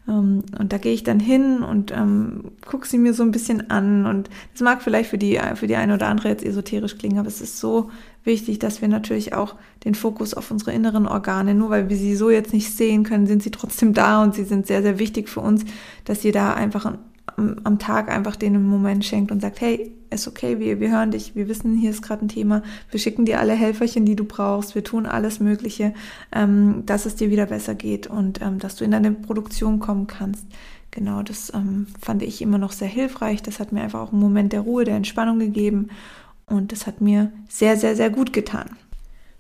Ähm, 0.09 0.43
und 0.59 0.73
da 0.73 0.79
gehe 0.79 0.93
ich 0.93 1.05
dann 1.05 1.21
hin 1.21 1.63
und 1.63 1.93
ähm, 1.93 2.53
gucke 2.67 2.87
sie 2.87 2.99
mir 2.99 3.15
so 3.15 3.23
ein 3.23 3.31
bisschen 3.31 3.71
an. 3.71 4.07
Und 4.07 4.31
das 4.53 4.63
mag 4.63 4.83
vielleicht 4.83 5.11
für 5.11 5.19
die, 5.19 5.39
für 5.55 5.67
die 5.67 5.77
eine 5.77 5.95
oder 5.95 6.09
andere 6.09 6.29
jetzt 6.29 6.45
esoterisch 6.45 6.99
klingen, 6.99 7.19
aber 7.19 7.29
es 7.29 7.41
ist 7.41 7.59
so 7.59 7.91
wichtig, 8.25 8.59
dass 8.59 8.81
wir 8.81 8.89
natürlich 8.89 9.35
auch 9.35 9.57
den 9.85 9.95
Fokus 9.95 10.35
auf 10.35 10.51
unsere 10.51 10.73
inneren 10.73 11.07
Organe, 11.07 11.55
nur 11.55 11.71
weil 11.71 11.89
wir 11.89 11.97
sie 11.97 12.15
so 12.15 12.31
jetzt 12.31 12.53
nicht 12.53 12.75
sehen 12.75 13.03
können, 13.05 13.27
sind 13.27 13.43
sie 13.43 13.51
trotzdem 13.51 13.95
da 13.95 14.23
und 14.23 14.35
sie 14.35 14.45
sind 14.45 14.67
sehr, 14.67 14.83
sehr 14.83 14.99
wichtig 14.99 15.29
für 15.29 15.41
uns, 15.41 15.65
dass 16.05 16.25
ihr 16.25 16.33
da 16.33 16.55
einfach 16.55 16.93
am, 17.37 17.57
am 17.65 17.79
Tag 17.79 18.11
einfach 18.11 18.37
den 18.37 18.63
Moment 18.67 19.05
schenkt 19.05 19.31
und 19.31 19.41
sagt, 19.41 19.61
hey, 19.61 19.93
ist 20.11 20.29
okay, 20.29 20.59
wir, 20.59 20.81
wir 20.81 20.91
hören 20.91 21.11
dich, 21.11 21.35
wir 21.35 21.49
wissen, 21.49 21.77
hier 21.77 21.91
ist 21.91 22.03
gerade 22.03 22.25
ein 22.25 22.29
Thema, 22.29 22.63
wir 22.91 23.01
schicken 23.01 23.25
dir 23.25 23.41
alle 23.41 23.55
Helferchen, 23.55 24.05
die 24.05 24.17
du 24.17 24.25
brauchst, 24.25 24.75
wir 24.75 24.85
tun 24.85 25.07
alles 25.07 25.41
Mögliche, 25.41 25.95
ähm, 26.33 26.85
dass 26.87 27.07
es 27.07 27.17
dir 27.17 27.31
wieder 27.31 27.47
besser 27.47 27.75
geht 27.75 28.07
und 28.07 28.41
ähm, 28.43 28.59
dass 28.59 28.77
du 28.77 28.85
in 28.85 28.91
deine 28.91 29.13
Produktion 29.13 29.79
kommen 29.79 30.07
kannst. 30.07 30.47
Genau, 30.91 31.23
das 31.23 31.53
ähm, 31.55 31.87
fand 32.01 32.23
ich 32.23 32.43
immer 32.43 32.59
noch 32.59 32.73
sehr 32.73 32.89
hilfreich. 32.89 33.43
Das 33.43 33.61
hat 33.61 33.73
mir 33.73 33.81
einfach 33.81 34.01
auch 34.01 34.13
einen 34.13 34.21
Moment 34.21 34.53
der 34.53 34.61
Ruhe, 34.61 34.85
der 34.85 34.97
Entspannung 34.97 35.39
gegeben 35.39 35.89
und 36.47 36.71
das 36.71 36.87
hat 36.87 37.01
mir 37.01 37.33
sehr, 37.49 37.77
sehr, 37.77 37.97
sehr 37.97 38.11
gut 38.11 38.33
getan. 38.33 38.71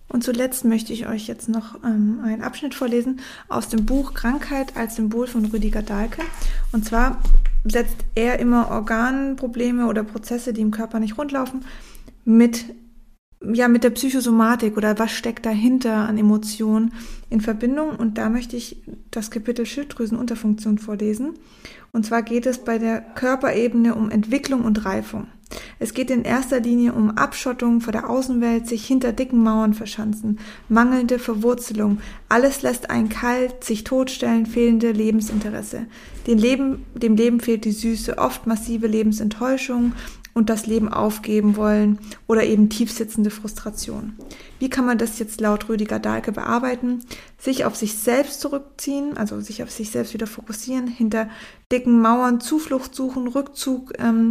Und 0.08 0.24
zuletzt 0.24 0.64
möchte 0.64 0.92
ich 0.92 1.06
euch 1.06 1.26
jetzt 1.26 1.48
noch 1.48 1.82
ähm, 1.84 2.20
einen 2.22 2.42
Abschnitt 2.42 2.74
vorlesen 2.74 3.20
aus 3.48 3.68
dem 3.68 3.86
Buch 3.86 4.12
Krankheit 4.12 4.76
als 4.76 4.96
Symbol 4.96 5.26
von 5.26 5.46
Rüdiger 5.46 5.82
Dahlke. 5.82 6.22
Und 6.70 6.84
zwar 6.84 7.18
setzt 7.64 7.96
er 8.14 8.38
immer 8.38 8.70
Organprobleme 8.70 9.86
oder 9.86 10.04
Prozesse, 10.04 10.52
die 10.52 10.60
im 10.60 10.70
Körper 10.70 11.00
nicht 11.00 11.18
rundlaufen, 11.18 11.64
mit, 12.24 12.64
ja, 13.40 13.68
mit 13.68 13.84
der 13.84 13.90
Psychosomatik 13.90 14.76
oder 14.76 14.98
was 14.98 15.12
steckt 15.12 15.46
dahinter 15.46 16.08
an 16.08 16.18
Emotionen 16.18 16.92
in 17.30 17.40
Verbindung. 17.40 17.96
Und 17.96 18.18
da 18.18 18.28
möchte 18.28 18.56
ich 18.56 18.82
das 19.10 19.30
Kapitel 19.30 19.66
Schilddrüsenunterfunktion 19.66 20.78
vorlesen. 20.78 21.34
Und 21.92 22.06
zwar 22.06 22.22
geht 22.22 22.46
es 22.46 22.58
bei 22.58 22.78
der 22.78 23.00
Körperebene 23.00 23.94
um 23.94 24.10
Entwicklung 24.10 24.64
und 24.64 24.84
Reifung. 24.84 25.26
Es 25.78 25.94
geht 25.94 26.10
in 26.10 26.24
erster 26.24 26.60
Linie 26.60 26.92
um 26.92 27.10
Abschottung 27.10 27.80
vor 27.80 27.92
der 27.92 28.08
Außenwelt, 28.08 28.68
sich 28.68 28.86
hinter 28.86 29.12
dicken 29.12 29.42
Mauern 29.42 29.74
verschanzen, 29.74 30.38
mangelnde 30.68 31.18
Verwurzelung, 31.18 31.98
alles 32.28 32.62
lässt 32.62 32.90
einen 32.90 33.08
kalt, 33.08 33.64
sich 33.64 33.84
totstellen, 33.84 34.46
fehlende 34.46 34.92
Lebensinteresse. 34.92 35.86
Dem 36.26 36.38
Leben, 36.38 36.86
dem 36.94 37.16
Leben 37.16 37.40
fehlt 37.40 37.64
die 37.64 37.72
Süße, 37.72 38.18
oft 38.18 38.46
massive 38.46 38.86
Lebensenttäuschung 38.86 39.92
und 40.34 40.48
das 40.48 40.66
Leben 40.66 40.88
aufgeben 40.88 41.56
wollen 41.56 41.98
oder 42.26 42.44
eben 42.44 42.70
tiefsitzende 42.70 43.30
Frustration. 43.30 44.14
Wie 44.58 44.70
kann 44.70 44.86
man 44.86 44.98
das 44.98 45.18
jetzt 45.18 45.40
laut 45.40 45.68
Rüdiger 45.68 45.98
Dahlke 45.98 46.32
bearbeiten? 46.32 47.00
Sich 47.38 47.64
auf 47.64 47.76
sich 47.76 47.94
selbst 47.94 48.40
zurückziehen, 48.40 49.16
also 49.16 49.40
sich 49.40 49.62
auf 49.62 49.70
sich 49.70 49.90
selbst 49.90 50.14
wieder 50.14 50.26
fokussieren, 50.26 50.86
hinter 50.86 51.28
dicken 51.70 52.00
Mauern 52.00 52.40
Zuflucht 52.40 52.94
suchen, 52.94 53.28
Rückzug 53.28 53.92
ähm, 53.98 54.30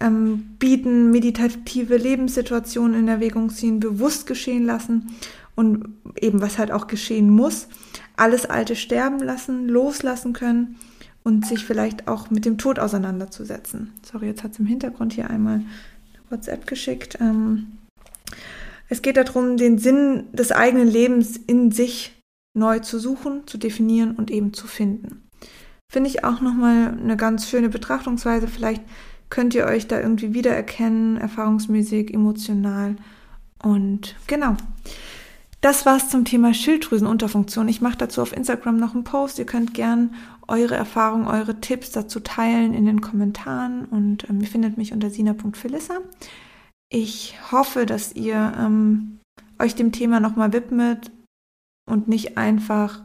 ähm, 0.00 0.56
bieten, 0.58 1.10
meditative 1.10 1.96
Lebenssituationen 1.96 2.98
in 2.98 3.08
Erwägung 3.08 3.50
ziehen, 3.50 3.80
bewusst 3.80 4.26
geschehen 4.26 4.64
lassen 4.64 5.16
und 5.54 5.96
eben 6.20 6.40
was 6.40 6.58
halt 6.58 6.70
auch 6.70 6.86
geschehen 6.86 7.30
muss, 7.30 7.68
alles 8.16 8.46
Alte 8.46 8.76
sterben 8.76 9.18
lassen, 9.18 9.68
loslassen 9.68 10.32
können 10.32 10.76
und 11.24 11.46
sich 11.46 11.64
vielleicht 11.64 12.08
auch 12.08 12.30
mit 12.30 12.44
dem 12.44 12.58
Tod 12.58 12.78
auseinanderzusetzen. 12.78 13.92
Sorry, 14.02 14.26
jetzt 14.26 14.44
hat 14.44 14.52
es 14.52 14.58
im 14.58 14.66
Hintergrund 14.66 15.12
hier 15.12 15.30
einmal 15.30 15.62
WhatsApp 16.30 16.66
geschickt. 16.66 17.18
Ähm, 17.20 17.78
es 18.88 19.02
geht 19.02 19.16
darum, 19.16 19.56
den 19.56 19.78
Sinn 19.78 20.24
des 20.32 20.52
eigenen 20.52 20.88
Lebens 20.88 21.36
in 21.36 21.70
sich 21.70 22.14
neu 22.54 22.78
zu 22.78 22.98
suchen, 22.98 23.46
zu 23.46 23.58
definieren 23.58 24.12
und 24.16 24.30
eben 24.30 24.52
zu 24.52 24.66
finden. 24.66 25.28
Finde 25.90 26.10
ich 26.10 26.24
auch 26.24 26.40
nochmal 26.40 26.98
eine 26.98 27.16
ganz 27.16 27.48
schöne 27.48 27.68
Betrachtungsweise. 27.68 28.48
Vielleicht 28.48 28.82
könnt 29.30 29.54
ihr 29.54 29.66
euch 29.66 29.86
da 29.86 30.00
irgendwie 30.00 30.34
wiedererkennen, 30.34 31.16
erfahrungsmäßig, 31.16 32.12
emotional. 32.12 32.96
Und 33.62 34.16
genau. 34.26 34.56
Das 35.60 35.86
war's 35.86 36.08
zum 36.08 36.24
Thema 36.24 36.54
Schilddrüsenunterfunktion. 36.54 37.68
Ich 37.68 37.80
mache 37.80 37.98
dazu 37.98 38.22
auf 38.22 38.32
Instagram 38.32 38.76
noch 38.76 38.94
einen 38.94 39.04
Post. 39.04 39.38
Ihr 39.40 39.46
könnt 39.46 39.74
gern 39.74 40.14
eure 40.46 40.76
Erfahrungen, 40.76 41.26
eure 41.26 41.60
Tipps 41.60 41.90
dazu 41.90 42.20
teilen 42.20 42.74
in 42.74 42.86
den 42.86 43.00
Kommentaren 43.00 43.84
und 43.84 44.28
ähm, 44.30 44.40
ihr 44.40 44.46
findet 44.46 44.78
mich 44.78 44.92
unter 44.92 45.10
sina.philissa. 45.10 45.98
Ich 46.90 47.34
hoffe, 47.52 47.84
dass 47.84 48.14
ihr 48.14 48.54
ähm, 48.58 49.18
euch 49.58 49.74
dem 49.74 49.92
Thema 49.92 50.20
nochmal 50.20 50.52
widmet 50.52 51.10
und 51.86 52.08
nicht 52.08 52.38
einfach 52.38 53.02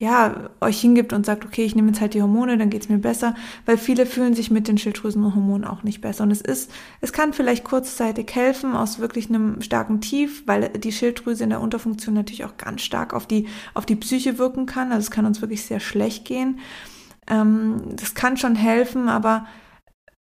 ja, 0.00 0.48
euch 0.62 0.80
hingibt 0.80 1.12
und 1.12 1.26
sagt, 1.26 1.44
okay, 1.44 1.62
ich 1.62 1.76
nehme 1.76 1.88
jetzt 1.88 2.00
halt 2.00 2.14
die 2.14 2.22
Hormone, 2.22 2.56
dann 2.56 2.70
geht's 2.70 2.88
mir 2.88 2.96
besser, 2.96 3.34
weil 3.66 3.76
viele 3.76 4.06
fühlen 4.06 4.32
sich 4.32 4.50
mit 4.50 4.66
den 4.66 4.78
Schilddrüsenhormonen 4.78 5.66
auch 5.66 5.82
nicht 5.82 6.00
besser. 6.00 6.24
Und 6.24 6.30
es 6.30 6.40
ist, 6.40 6.72
es 7.02 7.12
kann 7.12 7.34
vielleicht 7.34 7.64
kurzzeitig 7.64 8.34
helfen 8.34 8.74
aus 8.74 8.98
wirklich 8.98 9.28
einem 9.28 9.60
starken 9.60 10.00
Tief, 10.00 10.44
weil 10.46 10.70
die 10.70 10.90
Schilddrüse 10.90 11.44
in 11.44 11.50
der 11.50 11.60
Unterfunktion 11.60 12.14
natürlich 12.14 12.46
auch 12.46 12.56
ganz 12.56 12.80
stark 12.80 13.12
auf 13.12 13.26
die, 13.26 13.46
auf 13.74 13.84
die 13.84 13.94
Psyche 13.94 14.38
wirken 14.38 14.64
kann. 14.64 14.90
Also 14.90 15.00
es 15.00 15.10
kann 15.10 15.26
uns 15.26 15.42
wirklich 15.42 15.66
sehr 15.66 15.80
schlecht 15.80 16.24
gehen. 16.24 16.60
Ähm, 17.28 17.82
das 17.96 18.14
kann 18.14 18.38
schon 18.38 18.56
helfen, 18.56 19.10
aber 19.10 19.46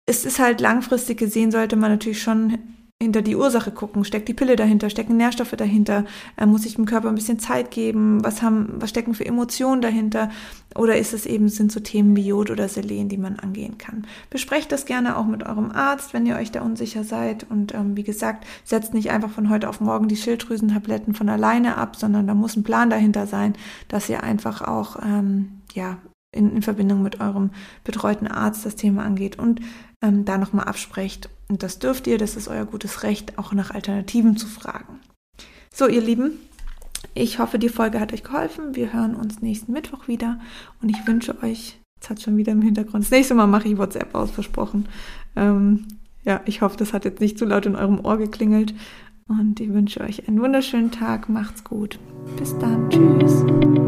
es 0.06 0.26
ist 0.26 0.40
halt 0.40 0.60
langfristig 0.60 1.18
gesehen, 1.18 1.52
sollte 1.52 1.78
man 1.78 1.90
natürlich 1.90 2.22
schon 2.22 2.60
hinter 3.02 3.22
die 3.22 3.38
Ursache 3.38 3.72
gucken. 3.72 4.04
Steckt 4.04 4.28
die 4.28 4.34
Pille 4.34 4.58
dahinter? 4.58 4.90
Stecken 4.90 5.16
Nährstoffe 5.16 5.56
dahinter? 5.56 6.04
Äh, 6.36 6.46
muss 6.46 6.66
ich 6.66 6.76
dem 6.76 6.86
Körper 6.86 7.08
ein 7.08 7.16
bisschen 7.16 7.40
Zeit 7.40 7.72
geben? 7.72 8.22
Was 8.26 8.42
haben, 8.42 8.74
was 8.76 8.90
stecken 8.90 9.14
für 9.14 9.26
Emotionen 9.26 9.82
dahinter? 9.82 10.30
Oder 10.76 10.98
ist 10.98 11.14
es 11.14 11.26
eben, 11.26 11.48
sind 11.48 11.72
so 11.72 11.80
Themen 11.80 12.18
wie 12.18 12.28
Jod 12.28 12.52
oder 12.52 12.68
Selen, 12.68 13.08
die 13.08 13.18
man 13.18 13.40
angehen 13.40 13.78
kann? 13.78 14.06
Besprecht 14.30 14.74
das 14.74 14.86
gerne 14.86 15.16
auch 15.16 15.26
mit 15.26 15.44
eurem 15.46 15.72
Arzt, 15.72 16.14
wenn 16.14 16.26
ihr 16.26 16.36
euch 16.36 16.52
da 16.52 16.62
unsicher 16.62 17.06
seid. 17.06 17.50
Und 17.50 17.74
ähm, 17.74 17.96
wie 17.96 18.04
gesagt, 18.04 18.46
setzt 18.66 18.94
nicht 18.94 19.12
einfach 19.12 19.30
von 19.30 19.50
heute 19.50 19.70
auf 19.70 19.80
morgen 19.80 20.10
die 20.10 20.18
Schilddrüsentabletten 20.18 21.14
von 21.14 21.30
alleine 21.30 21.78
ab, 21.78 21.96
sondern 21.96 22.28
da 22.28 22.34
muss 22.34 22.58
ein 22.58 22.64
Plan 22.64 22.90
dahinter 22.90 23.28
sein, 23.28 23.54
dass 23.88 24.10
ihr 24.10 24.24
einfach 24.24 24.62
auch, 24.62 24.98
ähm, 25.02 25.62
ja, 25.74 26.00
in, 26.32 26.54
in 26.54 26.62
Verbindung 26.62 27.02
mit 27.02 27.22
eurem 27.22 27.52
betreuten 27.86 28.28
Arzt 28.28 28.66
das 28.66 28.76
Thema 28.76 29.04
angeht 29.04 29.40
und 29.40 29.62
ähm, 30.04 30.26
da 30.26 30.38
nochmal 30.38 30.66
absprecht. 30.66 31.30
Und 31.50 31.64
das 31.64 31.80
dürft 31.80 32.08
ihr, 32.08 32.18
das 32.18 32.36
ist 32.36 32.48
euer 32.48 32.66
gutes 32.66 33.04
Recht, 33.04 33.38
auch 33.38 33.54
nach 33.54 33.72
Alternativen 33.72 34.38
zu 34.38 34.48
fragen. 34.48 35.00
So, 35.74 35.88
ihr 35.88 36.02
Lieben, 36.02 36.34
ich 37.14 37.40
hoffe, 37.40 37.60
die 37.60 37.70
Folge 37.70 38.00
hat 38.00 38.14
euch 38.14 38.24
geholfen. 38.24 38.76
Wir 38.76 38.94
hören 38.94 39.16
uns 39.16 39.42
nächsten 39.42 39.72
Mittwoch 39.72 40.08
wieder 40.08 40.40
und 40.82 40.90
ich 40.90 41.08
wünsche 41.08 41.42
euch, 41.44 41.80
jetzt 41.98 42.10
hat 42.10 42.22
schon 42.22 42.38
wieder 42.38 42.52
im 42.52 42.62
Hintergrund, 42.62 43.04
das 43.04 43.12
nächste 43.12 43.34
Mal 43.34 43.48
mache 43.48 43.68
ich 43.68 43.78
WhatsApp 43.78 44.14
aus, 44.14 44.32
versprochen. 44.32 44.88
Ähm, 45.36 45.88
ja, 46.24 46.42
ich 46.46 46.62
hoffe, 46.62 46.78
das 46.78 46.94
hat 46.94 47.06
jetzt 47.06 47.22
nicht 47.22 47.38
zu 47.40 47.46
laut 47.46 47.66
in 47.66 47.76
eurem 47.76 48.04
Ohr 48.04 48.18
geklingelt. 48.18 48.74
Und 49.28 49.60
ich 49.60 49.72
wünsche 49.72 50.02
euch 50.02 50.28
einen 50.28 50.42
wunderschönen 50.42 50.92
Tag. 50.92 51.30
Macht's 51.30 51.64
gut. 51.64 52.00
Bis 52.38 52.58
dann. 52.58 52.90
Tschüss. 52.90 53.79